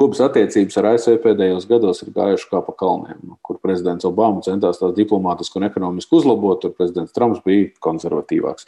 Kubas 0.00 0.22
attiecības 0.24 0.80
ar 0.80 0.88
ASV 0.94 1.18
pēdējos 1.26 1.68
gados 1.68 2.00
ir 2.06 2.14
gājušas 2.16 2.48
kā 2.54 2.62
pa 2.64 2.72
kalniem, 2.80 3.20
nu, 3.20 3.36
kur 3.44 3.60
prezidents 3.60 4.08
Obama 4.08 4.40
centās 4.46 4.80
tās 4.80 4.96
diplomātiski 4.96 5.60
un 5.60 5.68
ekonomiski 5.68 6.16
uzlabot, 6.16 6.64
tur 6.64 6.72
prezidents 6.72 7.12
Trumps 7.12 7.44
bija 7.44 7.68
konservatīvāks. 7.84 8.64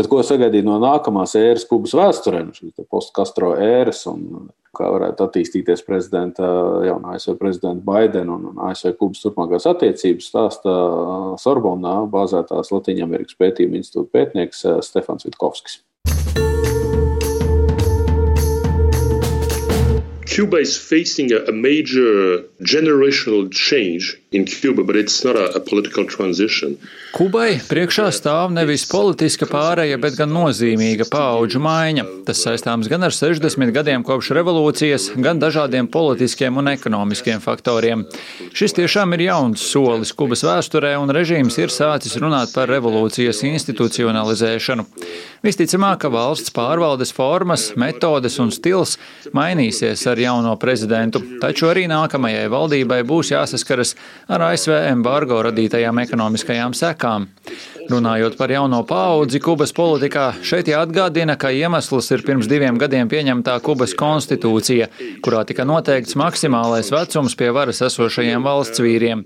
Bet 0.00 0.08
ko 0.08 0.24
sagaidīt 0.24 0.64
no 0.64 0.80
nākamās 0.80 1.36
ēras 1.36 1.68
Kubas 1.68 1.92
vēsturē, 2.00 2.46
nu, 2.48 2.56
šīs 2.56 2.88
post-Castro 2.88 3.58
ēras 3.60 4.06
un 4.08 4.48
kā 4.76 4.88
varētu 4.92 5.26
attīstīties 5.26 5.84
prezidenta, 5.86 6.46
jaunā 6.86 7.16
ASV 7.16 7.36
prezidenta 7.40 7.84
Baidena 7.86 8.36
un 8.36 8.60
ASV 8.68 8.94
Kubas 8.98 9.24
turpmākās 9.24 9.68
attiecības, 9.70 10.30
stāsta 10.32 10.76
Sorbonā 11.40 12.00
bāzētās 12.12 12.72
Latvijas 12.74 13.38
pētījuma 13.38 13.80
institūta 13.80 14.14
pētnieks 14.18 14.64
Stefans 14.86 15.28
Vitkovskis. 15.28 15.82
Cuba 20.38 20.58
is 20.58 20.76
facing 20.76 21.32
a 21.32 21.50
major 21.50 22.44
generational 22.62 23.48
change 23.50 24.20
Cuba, 24.28 24.82
Kubai 27.16 27.54
priekšā 27.64 28.10
stāv 28.12 28.50
nevis 28.52 28.82
politiska 28.84 29.46
pāreja, 29.48 29.96
bet 29.96 30.18
gan 30.18 30.28
nozīmīga 30.28 31.06
paudžu 31.08 31.62
maiņa. 31.64 32.04
Tas 32.26 32.42
saistāms 32.44 32.90
gan 32.92 33.06
ar 33.08 33.14
60 33.16 33.72
gadiem 33.72 34.04
kopš 34.04 34.34
revolūcijas, 34.36 35.06
gan 35.16 35.40
dažādiem 35.40 35.88
politiskiem 35.88 36.60
un 36.60 36.68
ekonomiskiem 36.74 37.40
faktoriem. 37.40 38.04
Šis 38.52 38.76
tiešām 38.76 39.16
ir 39.16 39.24
jauns 39.30 39.64
solis 39.64 40.12
Kubas 40.12 40.44
vēsturē, 40.44 40.92
un 41.00 41.08
režīms 41.16 41.56
ir 41.62 41.72
sācis 41.72 42.20
runāt 42.20 42.52
par 42.52 42.68
revolūcijas 42.68 43.40
institucionalizēšanu. 43.48 44.84
Visticamāk, 45.40 46.02
ka 46.04 46.12
valsts 46.12 46.52
pārvaldes 46.52 47.14
formas, 47.16 47.70
metodes 47.80 48.36
un 48.44 48.52
stils 48.52 48.98
mainīsies 49.32 50.04
ar 50.10 50.20
jauno 50.20 50.52
prezidentu, 50.60 51.24
taču 51.40 51.72
arī 51.72 51.88
nākamajai 51.88 52.44
valdībai 52.52 53.00
būs 53.08 53.32
jāsaskaras 53.32 53.94
ar 53.94 54.17
ASV 54.28 54.74
embargo 54.90 55.38
radītajām 55.46 56.02
ekonomiskajām 56.02 56.74
sekām. 56.76 57.24
Runājot 57.88 58.34
par 58.36 58.52
jauno 58.52 58.82
paudzi 58.84 59.40
Kubas 59.40 59.72
politikā, 59.72 60.26
šeit 60.44 60.68
jāatgādina, 60.68 61.38
ka 61.40 61.48
iemesls 61.48 62.10
ir 62.12 62.20
pirms 62.26 62.50
diviem 62.50 62.76
gadiem 62.76 63.08
pieņemtā 63.08 63.54
Kubas 63.64 63.94
konstitūcija, 63.96 64.90
kurā 65.24 65.46
tika 65.48 65.64
noteikts 65.64 66.18
maksimālais 66.20 66.92
vecums 66.92 67.38
pie 67.40 67.48
varas 67.56 67.80
esošajiem 67.88 68.44
valsts 68.44 68.84
vīriem. 68.84 69.24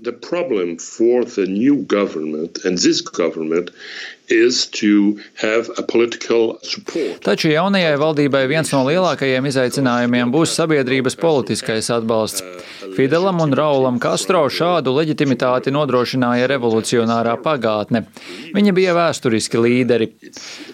Taču 7.23 7.51
jaunajai 7.51 7.97
valdībai 7.99 8.45
viens 8.47 8.71
no 8.71 8.83
lielākajiem 8.87 9.49
izaicinājumiem 9.49 10.31
būs 10.31 10.55
sabiedrības 10.55 11.17
politiskais 11.19 11.89
atbalsts. 11.91 12.43
Fidelam 12.95 13.41
un 13.43 13.55
Raulam 13.57 13.99
Castro 13.99 14.45
šādu 14.53 14.93
leģitimitāti 14.95 15.73
nodrošināja 15.73 16.47
revolucionārā 16.51 17.35
pagātne. 17.43 18.05
Viņi 18.55 18.73
bija 18.75 18.93
vēsturiski 18.95 19.59
līderi. 19.59 20.09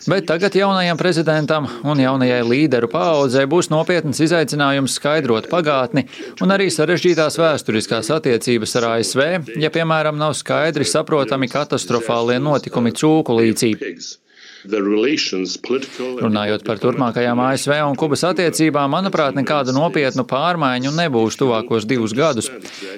Bet 0.10 0.28
tagad 0.30 0.56
jaunajam 0.56 1.00
prezidentam 1.00 1.68
un 1.88 2.00
jaunajai 2.04 2.42
līderu 2.46 2.90
paaudzē 2.92 3.46
būs 3.50 3.72
nopietns 3.72 4.22
izaicinājums 4.26 4.98
skaidrot 5.00 5.50
pagātni 5.52 6.06
un 6.44 6.54
arī 6.54 6.70
sarežģītās 6.74 7.40
vēsturiskās 7.40 8.12
attiecības 8.14 8.76
ar 8.80 8.90
ASV, 8.94 9.24
ja, 9.60 9.72
piemēram, 9.74 10.20
nav 10.20 10.36
skaidri 10.38 10.88
saprotami 10.88 11.50
katastrofālie 11.52 12.40
notikumi 12.44 12.94
cūku 12.96 13.39
Pigs. 13.76 14.18
Runājot 16.20 16.66
par 16.68 16.80
turpmākajām 16.82 17.40
ASV 17.40 17.72
un 17.88 17.96
Kubas 18.00 18.26
attiecībām, 18.28 18.92
manuprāt, 18.92 19.38
nekādu 19.38 19.72
nopietnu 19.72 20.26
pārmaiņu 20.28 20.92
nebūs 20.98 21.38
tuvākos 21.40 21.86
divus 21.88 22.12
gadus. 22.18 22.50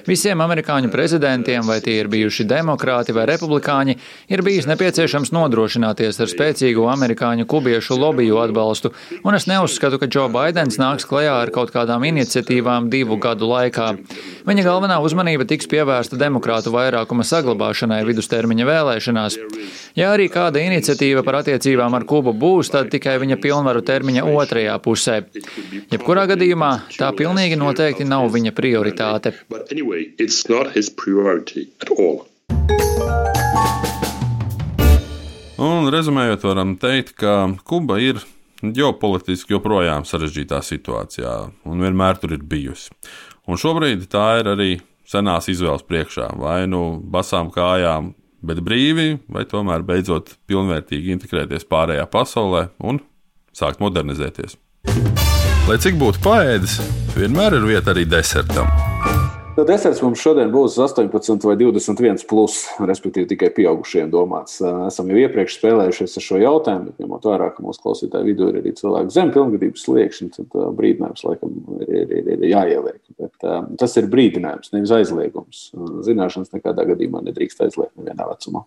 Visiem 0.08 0.42
amerikāņu 0.42 0.90
prezidentiem, 0.90 1.62
vai 1.62 1.78
tie 1.84 2.00
ir 2.00 2.10
bijuši 2.10 2.48
demokrāti 2.50 3.14
vai 3.14 3.28
republikāņi, 3.30 3.94
ir 4.34 4.42
bijis 4.42 4.66
nepieciešams 4.70 5.30
nodrošināties 5.36 6.18
ar 6.18 6.32
spēcīgu 6.32 6.88
amerikāņu 6.90 7.46
kubiešu 7.46 8.00
lobiju 8.00 8.40
atbalstu, 8.42 8.90
un 9.22 9.38
es 9.38 9.46
neuzskatu, 9.46 10.00
ka 10.02 10.10
Džo 10.10 10.26
Baidens 10.34 10.80
nāks 10.82 11.06
klajā 11.06 11.38
ar 11.44 11.54
kaut 11.54 11.70
kādām 11.70 12.02
iniciatīvām 12.10 12.90
divu 12.90 13.20
gadu 13.22 13.46
laikā. 13.52 13.92
Viņa 14.50 14.66
galvenā 14.66 14.98
uzmanība 15.04 15.46
tiks 15.46 15.70
pievērsta 15.70 16.18
demokrātu 16.18 16.74
vairākuma 16.74 17.22
saglabāšanai 17.22 18.02
vidustermiņa 18.10 18.66
vēlēšanās. 18.66 19.38
Ja 19.94 20.10
arī 20.16 20.26
kāda 20.32 20.58
iniciatīva 20.66 21.22
par 21.22 21.42
attiecībām 21.42 21.51
attiecībām 21.52 21.92
ar 21.96 22.06
Kubu 22.08 22.32
būs, 22.32 22.70
tad 22.72 22.88
tikai 22.92 23.18
viņa 23.20 23.36
pilnvaru 23.42 23.82
termiņa 23.84 24.24
otrajā 24.32 24.76
pusē. 24.82 25.18
Jebkurā 25.92 26.24
gadījumā 26.30 26.70
tā 26.96 27.10
pilnīgi 27.16 27.58
noteikti 27.60 28.06
nav 28.08 28.30
viņa 28.32 28.54
prioritāte. 28.56 29.34
Un 35.62 35.90
rezumējot, 35.92 36.46
varam 36.48 36.76
teikt, 36.80 37.12
ka 37.20 37.34
Kuba 37.68 38.00
ir 38.00 38.22
ģeopolitiski 38.62 39.54
joprojām 39.56 40.06
sarežģītā 40.08 40.62
situācijā 40.64 41.34
un 41.68 41.84
vienmēr 41.84 42.18
tur 42.22 42.34
ir 42.34 42.42
bijusi. 42.46 42.90
Un 43.50 43.58
šobrīd 43.58 44.08
tā 44.10 44.26
ir 44.40 44.50
arī 44.54 44.70
senās 45.04 45.50
izvēles 45.50 45.84
priekšā. 45.84 46.32
Vai 46.40 46.64
nu 46.70 46.96
basām 47.12 47.50
kājām 47.52 48.12
bet 48.42 48.62
brīvi, 48.64 49.16
vai 49.32 49.46
tomēr 49.48 49.84
beidzot 49.86 50.36
pilnvērtīgi 50.50 51.14
integrēties 51.16 51.68
pārējā 51.70 52.06
pasaulē 52.12 52.68
un 52.82 53.00
sākt 53.56 53.82
modernizēties. 53.82 54.58
Lai 55.68 55.78
cik 55.78 56.00
būtu 56.00 56.24
paēdis, 56.24 56.80
vienmēr 57.14 57.60
ir 57.60 57.68
vieta 57.68 57.94
arī 57.94 58.08
desertam. 58.10 58.91
Tad 59.52 59.68
deserts 59.68 59.98
mums 60.00 60.16
šodien 60.16 60.48
būs 60.48 60.78
18 60.80 61.44
vai 61.44 61.54
21, 61.60 62.22
plus, 62.24 62.54
respektīvi 62.80 63.28
tikai 63.34 63.50
pieaugušiem 63.52 64.08
domāts. 64.08 64.62
Esam 64.86 65.10
jau 65.12 65.18
iepriekš 65.20 65.58
spēlējušies 65.58 66.16
ar 66.16 66.24
šo 66.24 66.40
jautājumu, 66.40 66.88
bet 66.88 67.02
ņemot 67.04 67.28
vērā, 67.28 67.50
ka 67.52 67.64
mūsu 67.66 67.84
klausītāju 67.84 68.30
vidū 68.30 68.48
ir 68.48 68.62
arī 68.62 68.72
cilvēki 68.78 69.12
zem 69.12 69.34
pilngadības 69.34 69.84
sliekšņa, 69.84 70.30
tad 70.38 70.56
brīdinājums 70.78 71.26
laikam 71.28 71.52
ir, 71.84 72.00
ir, 72.00 72.32
ir, 72.32 72.46
jāieliek. 72.48 72.98
Bet, 73.20 73.46
tas 73.84 73.98
ir 74.00 74.08
brīdinājums, 74.16 74.72
nevis 74.72 74.96
aizliegums. 75.02 75.62
Zināšanas 76.08 76.56
nekādā 76.56 76.88
gadījumā 76.94 77.20
nedrīkst 77.28 77.60
aizliegt 77.68 77.92
nevienā 78.00 78.32
vecumā. 78.32 78.64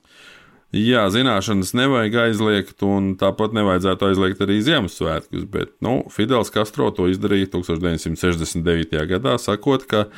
Jā, 0.76 1.08
zināšanas 1.10 1.74
nevajag 1.78 2.22
aizliegt, 2.28 2.78
un 2.86 3.14
tāpat 3.18 3.58
nevajadzētu 3.58 4.12
aizliegt 4.12 4.42
arī 4.44 4.62
Ziemassvētkus. 4.62 5.50
Bet 5.50 5.78
nu, 5.86 6.02
Fidels 6.14 6.54
Castro 6.54 6.94
to 6.94 7.10
izdarīja 7.10 7.56
1969. 7.58 8.98
gadā, 9.10 9.40
sakot, 9.42 9.86
ka 9.90 10.10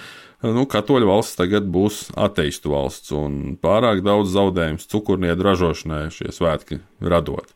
nu, 0.45 0.65
katoļu 0.69 1.07
valsts 1.09 1.37
tagad 1.39 1.67
būs 1.73 2.07
ateistu 2.17 2.71
valsts, 2.73 3.11
un 3.15 3.57
pārāk 3.61 4.03
daudz 4.05 4.33
zaudējums 4.35 4.89
cukurnieku 4.91 5.45
ražošanai 5.47 6.07
šie 6.13 6.33
svētki 6.35 6.81
radot. 7.01 7.49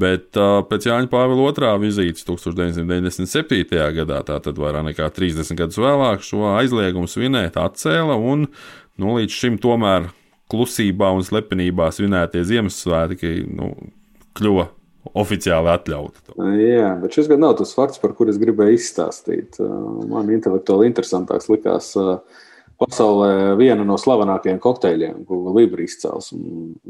Bet 0.00 0.34
pēc 0.34 0.88
Jāņa 0.88 1.10
Pāvila 1.12 1.46
otrā 1.50 1.74
vizītes 1.78 2.26
1997. 2.26 3.66
gadā, 4.00 4.22
tātad 4.26 4.58
vairāk 4.58 4.88
nekā 4.90 5.10
30 5.14 5.60
gadus 5.60 5.78
vēlāk, 5.78 6.24
šo 6.26 6.48
aizliegumu 6.56 7.10
svinēt 7.10 7.58
atcēla, 7.60 8.16
un 8.18 8.48
nu, 8.48 9.16
līdz 9.18 9.40
šim 9.42 9.60
tomēr 9.62 10.08
klusībā 10.50 11.12
un 11.14 11.22
slepenībā 11.26 11.90
svinētie 11.94 12.42
Ziemassvētki 12.46 13.36
nu, 13.54 13.70
kļuva 14.36 14.68
oficiāli 15.12 15.70
atļauta. 15.74 16.34
Jā, 16.58 16.94
bet 17.02 17.16
šis 17.16 17.28
gan 17.30 17.44
nav 17.44 17.58
tas 17.60 17.74
fakts, 17.76 18.00
par 18.02 18.14
kur 18.16 18.30
es 18.32 18.40
gribēju 18.40 18.78
izstāstīt. 18.78 19.60
Man 19.60 20.32
intelektuāli 20.32 20.88
interesantāks 20.90 21.50
likās 21.52 21.92
pasaulē 22.80 23.54
viena 23.58 23.84
no 23.86 23.96
slavenākajiem 24.00 24.58
kokteļiem, 24.62 25.20
ko 25.28 25.40
Libra 25.54 25.84
izcēls. 25.84 26.32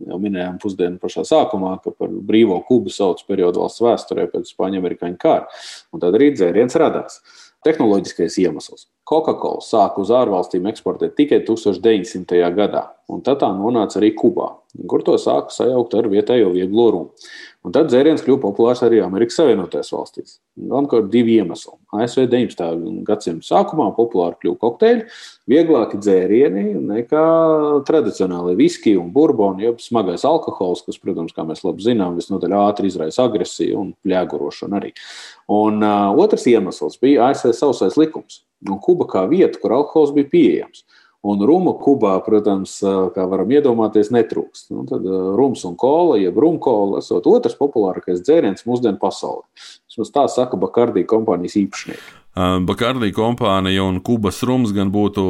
Jau 0.08 0.20
minējām 0.22 0.56
pusdienu 0.62 1.00
pašā 1.02 1.26
sākumā, 1.28 1.76
ka 1.84 1.92
par 1.92 2.12
brīvo 2.24 2.60
kubu 2.68 2.92
sauc 2.94 3.20
periodu 3.28 3.64
valsts 3.64 3.84
vēsturē 3.84 4.28
pēc 4.32 4.54
Spāņu-Amerikāņu 4.54 5.20
kara. 5.20 5.48
Un 5.92 6.04
tad 6.04 6.16
arī 6.16 6.32
dzēriens 6.36 6.78
radās. 6.80 7.20
Tehnoloģiskais 7.64 8.36
iemesls. 8.42 8.88
Coca-Cola 9.08 9.60
sāka 9.64 10.00
uz 10.00 10.10
ārvalstīm 10.12 10.66
eksportēt 10.68 11.14
tikai 11.16 11.42
1900. 11.44 12.40
gadā, 12.56 12.86
un 13.08 13.20
tad 13.24 13.40
tā 13.40 13.48
nonāca 13.56 14.00
arī 14.00 14.12
Kubā, 14.16 14.50
kur 14.90 15.02
to 15.06 15.16
sāka 15.20 15.54
sajaukt 15.54 15.94
ar 15.98 16.08
vietējo 16.10 16.52
vieglo 16.54 16.86
runu. 16.90 17.26
Un 17.64 17.72
tad 17.72 17.88
dzēriens 17.88 18.20
kļuva 18.20 18.42
populārs 18.42 18.82
arī 18.84 18.98
Amerikas 19.00 19.38
Savienotajās 19.38 19.88
valstīs. 19.94 20.34
Galvenokārt 20.60 21.06
divi 21.08 21.38
iemesli. 21.38 21.72
ASV 21.96 22.26
19. 22.28 22.90
gadsimta 23.06 23.46
sākumā 23.46 23.86
populāri 23.96 24.36
kļuva 24.42 24.58
kokteļi, 24.60 25.06
vieglāki 25.48 26.00
dzērieni 26.02 26.74
nekā 26.90 27.22
tradicionāli 27.88 28.52
viski 28.58 28.92
un 29.00 29.08
burboni, 29.14 29.64
jeb 29.64 29.80
smagais 29.80 30.26
alkohols, 30.28 30.84
kas, 30.84 31.00
protams, 31.00 31.32
kā 31.32 31.46
mēs 31.48 31.64
labi 31.64 31.86
zinām, 31.86 32.18
visnotaļ 32.20 32.56
ātri 32.58 32.92
izraisa 32.92 33.24
agresiju 33.30 33.80
un 33.80 33.94
pļēgurošanu 34.04 34.80
arī. 34.82 34.92
Un 35.54 35.80
uh, 35.80 36.12
otrs 36.20 36.44
iemesls 36.52 37.00
bija 37.00 37.30
ASV 37.30 37.54
sausais 37.56 37.96
likums. 38.00 38.42
Un 38.68 38.76
Kuba 38.84 39.08
kā 39.08 39.24
vieta, 39.30 39.56
kur 39.60 39.72
alkohols 39.78 40.12
bija 40.12 40.28
pieejams. 40.36 40.84
Un 41.24 41.40
ruma 41.48 41.72
Kubā, 41.80 42.18
protams, 42.24 42.76
kā 43.14 43.24
varam 43.30 43.52
iedomāties, 43.54 44.10
netrūkst. 44.12 44.68
Nu, 44.74 44.82
tad 44.88 45.06
rums 45.08 45.62
un 45.64 45.78
kola, 45.80 46.18
jeb 46.20 46.36
rumkola, 46.36 47.00
esot 47.00 47.24
otrs 47.30 47.56
populārākais 47.56 48.20
dzēriens 48.26 48.66
mūsdienu 48.68 49.00
pasaulē. 49.00 49.46
Vismaz 49.88 50.12
tā 50.12 50.26
saka 50.28 50.60
Bakardī 50.60 51.06
kompānijas 51.08 51.56
īpašnieki. 51.62 52.20
Bakardī 52.66 53.12
kompānija 53.14 53.86
un 53.86 54.02
Kubas 54.04 54.42
rums 54.44 54.74
gan 54.74 54.90
būtu 54.92 55.24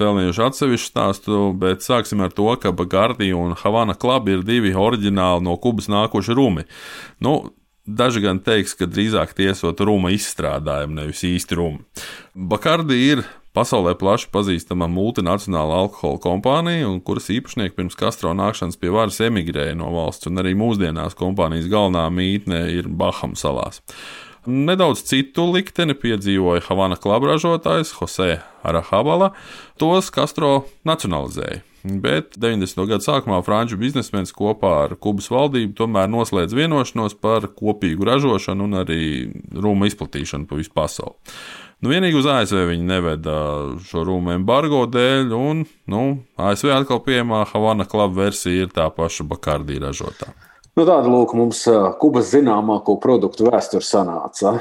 pelnījuši 0.00 0.44
atsevišķu 0.48 0.90
stāstu, 0.90 1.40
bet 1.56 1.86
sāksim 1.86 2.20
ar 2.26 2.34
to, 2.34 2.50
ka 2.60 2.74
Bakardī 2.74 3.30
un 3.32 3.54
Havana 3.62 3.94
Club 3.94 4.28
ir 4.28 4.44
divi 4.44 4.74
oriģināli 4.74 5.46
no 5.46 5.56
Kubas 5.62 5.88
nākuši 5.92 6.36
rumi. 6.38 6.66
Nu, 7.22 7.40
Daži 7.82 8.20
gan 8.22 8.38
teiks, 8.38 8.76
ka 8.78 8.86
drīzāk 8.86 9.32
tiesot 9.34 9.80
runa 9.82 10.12
izstrādājumu, 10.14 11.00
nevis 11.00 11.24
īsti 11.26 11.56
runa. 11.58 11.80
Bakardi 12.30 12.94
ir 13.08 13.24
Pasaulē 13.52 13.92
plaši 14.00 14.30
pazīstama 14.32 14.86
multinacionāla 14.88 15.82
alkohola 15.82 16.16
kompānija, 16.24 16.88
kuras 17.04 17.26
īpašnieki 17.34 17.76
pirms 17.76 17.98
Castro 18.00 18.32
nākšanas 18.32 18.78
pie 18.80 18.88
varas 18.94 19.20
emigrēja 19.20 19.74
no 19.76 19.90
valsts, 19.92 20.30
un 20.30 20.40
arī 20.40 20.54
mūsdienās 20.56 21.18
kompānijas 21.18 21.68
galvenā 21.68 22.06
mītne 22.08 22.62
ir 22.72 22.88
Bahamu 22.88 23.36
salās. 23.36 23.82
Nedaudz 24.48 25.04
citu 25.06 25.44
likteni 25.52 25.92
piedzīvoja 25.94 26.64
Havana 26.66 26.96
kluba 26.96 27.34
ražotājs 27.34 27.92
Jose 28.00 28.40
Arahabala. 28.64 29.34
Tos 29.78 30.08
Castro 30.10 30.64
nacionalizēja. 30.88 31.60
Bet 31.82 32.36
90. 32.38 32.78
gada 32.86 33.02
sākumā 33.02 33.40
franču 33.42 33.76
biznesmenis 33.78 34.32
kopā 34.34 34.72
ar 34.84 34.96
Kubas 35.02 35.26
valdību 35.34 35.74
tomēr 35.78 36.10
noslēdz 36.10 36.54
vienošanos 36.54 37.16
par 37.18 37.48
kopīgu 37.58 38.06
ražošanu 38.06 38.68
un 38.68 38.78
arī 38.84 39.02
rūmu 39.50 39.90
izplatīšanu 39.90 40.46
pa 40.46 40.58
visu 40.60 40.70
pasauli. 40.74 41.34
Nu, 41.82 41.90
vienīgi 41.90 42.14
uz 42.14 42.28
ASV 42.30 42.60
viņi 42.68 42.84
neveda 42.86 43.36
šo 43.88 44.04
rūmu 44.06 44.36
embargo 44.36 44.84
dēļ, 44.86 45.32
un 45.34 45.64
nu, 45.90 46.02
ASV 46.38 46.70
atkal 46.76 47.00
pieejamā 47.02 47.40
Havana 47.50 47.88
kluba 47.90 48.22
versija 48.22 48.68
ir 48.68 48.70
tā 48.70 48.86
paša 48.94 49.26
Bakardī 49.26 49.80
ražotā. 49.82 50.30
Nu, 50.72 50.86
tāda 50.88 51.04
lūk, 51.04 51.34
mums 51.36 51.58
Kubas 52.00 52.30
zināmāko 52.30 52.94
produktu 52.96 53.44
vēsture 53.44 53.84
sanāca. 53.84 54.54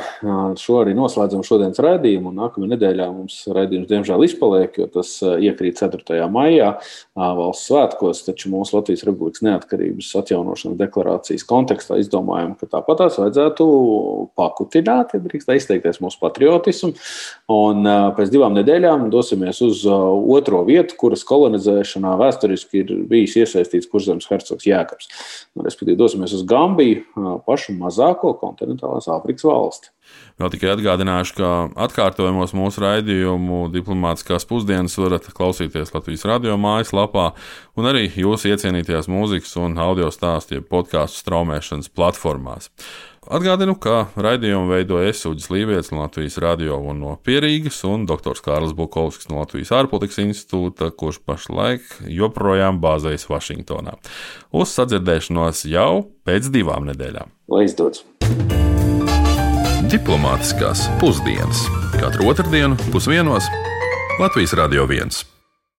Šo 0.59 0.81
arī 0.81 0.91
noslēdzam 0.91 1.39
šodienas 1.47 1.79
raidījumu. 1.79 2.33
Nākamajā 2.35 2.71
nedēļā 2.73 3.05
mums 3.13 3.37
raidījums 3.47 3.87
diemžēl 3.87 4.25
izpaliek, 4.25 4.75
jo 4.75 4.89
tas 4.91 5.13
iekrīt 5.23 5.79
4. 5.79 6.17
maijā 6.27 6.73
valsts 7.15 7.69
svētkos. 7.71 8.25
Taču 8.25 8.51
mūsu 8.51 8.75
Latvijas 8.75 9.05
Republikas 9.07 9.45
neatkarības 9.47 10.09
atjaunošanas 10.19 10.81
deklarācijas 10.81 11.47
kontekstā 11.47 12.01
izdomājam, 12.03 12.57
ka 12.59 12.67
tāpat 12.75 13.05
tās 13.05 13.15
vajadzētu 13.21 13.69
pakutināt, 14.35 15.15
ja 15.15 15.23
drīkst 15.23 15.55
izteikties 15.55 16.01
mūsu 16.03 16.19
patriotismu. 16.25 16.91
Un 17.55 17.87
pēc 18.19 18.35
divām 18.35 18.59
nedēļām 18.59 19.07
dosimies 19.15 19.63
uz 19.63 19.87
otro 19.87 20.65
vietu, 20.67 20.99
kuras 21.05 21.23
kolonizēšanā 21.31 22.17
vēsturiski 22.19 22.83
ir 22.83 22.93
bijis 23.15 23.39
iesaistīts 23.45 23.87
kurzemes 23.87 24.27
hercogs 24.27 24.67
Jēkabs. 24.67 25.11
Nu, 25.55 25.63
dosimies 26.01 26.33
uz 26.35 26.43
Gambiju, 26.49 27.05
pašu 27.45 27.75
mazāko 27.77 28.33
kontinentālās 28.41 29.07
Āfrikas 29.11 29.45
valsti. 29.47 29.91
Vēl 30.41 30.49
tikai 30.51 30.71
atgādināšu, 30.73 31.35
ka 31.37 31.51
atkārtojumos 31.85 32.55
mūsu 32.57 32.81
raidījumu 32.83 33.61
diplomātiskās 33.73 34.47
pusdienas 34.49 34.97
varat 34.99 35.29
klausīties 35.37 35.93
Latvijas 35.93 36.25
radio 36.27 36.57
mājaslapā 36.59 37.29
un 37.77 37.91
arī 37.91 38.07
jūsu 38.09 38.51
iecienītajās 38.51 39.09
mūzikas 39.11 39.53
un 39.61 39.77
audio 39.81 40.09
stāstu, 40.11 40.57
jeb 40.57 40.67
podkāstu 40.71 41.21
straumēšanas 41.21 41.93
platformās. 41.93 42.71
Atgādinu, 43.21 43.75
ka 43.77 44.07
raidījumu 44.17 44.71
veidoja 44.71 45.11
Esuģis 45.11 45.51
Līvietis 45.53 45.91
no 45.93 45.99
Latvijas 46.01 46.39
radio 46.41 46.79
un 46.81 47.03
no 47.03 47.11
Pierīgas, 47.21 47.83
un 47.85 48.07
dr. 48.09 48.39
Kārlis 48.41 48.73
Bukovskis 48.73 49.29
no 49.29 49.43
Latvijas 49.43 49.69
ārpolitikas 49.77 50.17
institūta, 50.23 50.89
kurš 50.89 51.19
pašlaik 51.29 51.85
joprojām 52.09 52.81
bāzējas 52.81 53.27
Vašingtonā. 53.29 53.93
Uz 54.57 54.73
sadzirdēšanos 54.73 55.67
jau 55.69 56.07
pēc 56.25 56.49
divām 56.49 56.89
nedēļām. 56.89 57.29
Lai 57.53 57.67
izdodas! 57.69 58.01
Diplomātiskās 59.91 60.87
pusdienas 60.97 61.67
katru 61.99 62.31
otrdienu 62.33 62.79
pusdienos 62.89 63.45
Latvijas 64.17 64.57
Radio 64.57 64.89
1. 64.89 65.30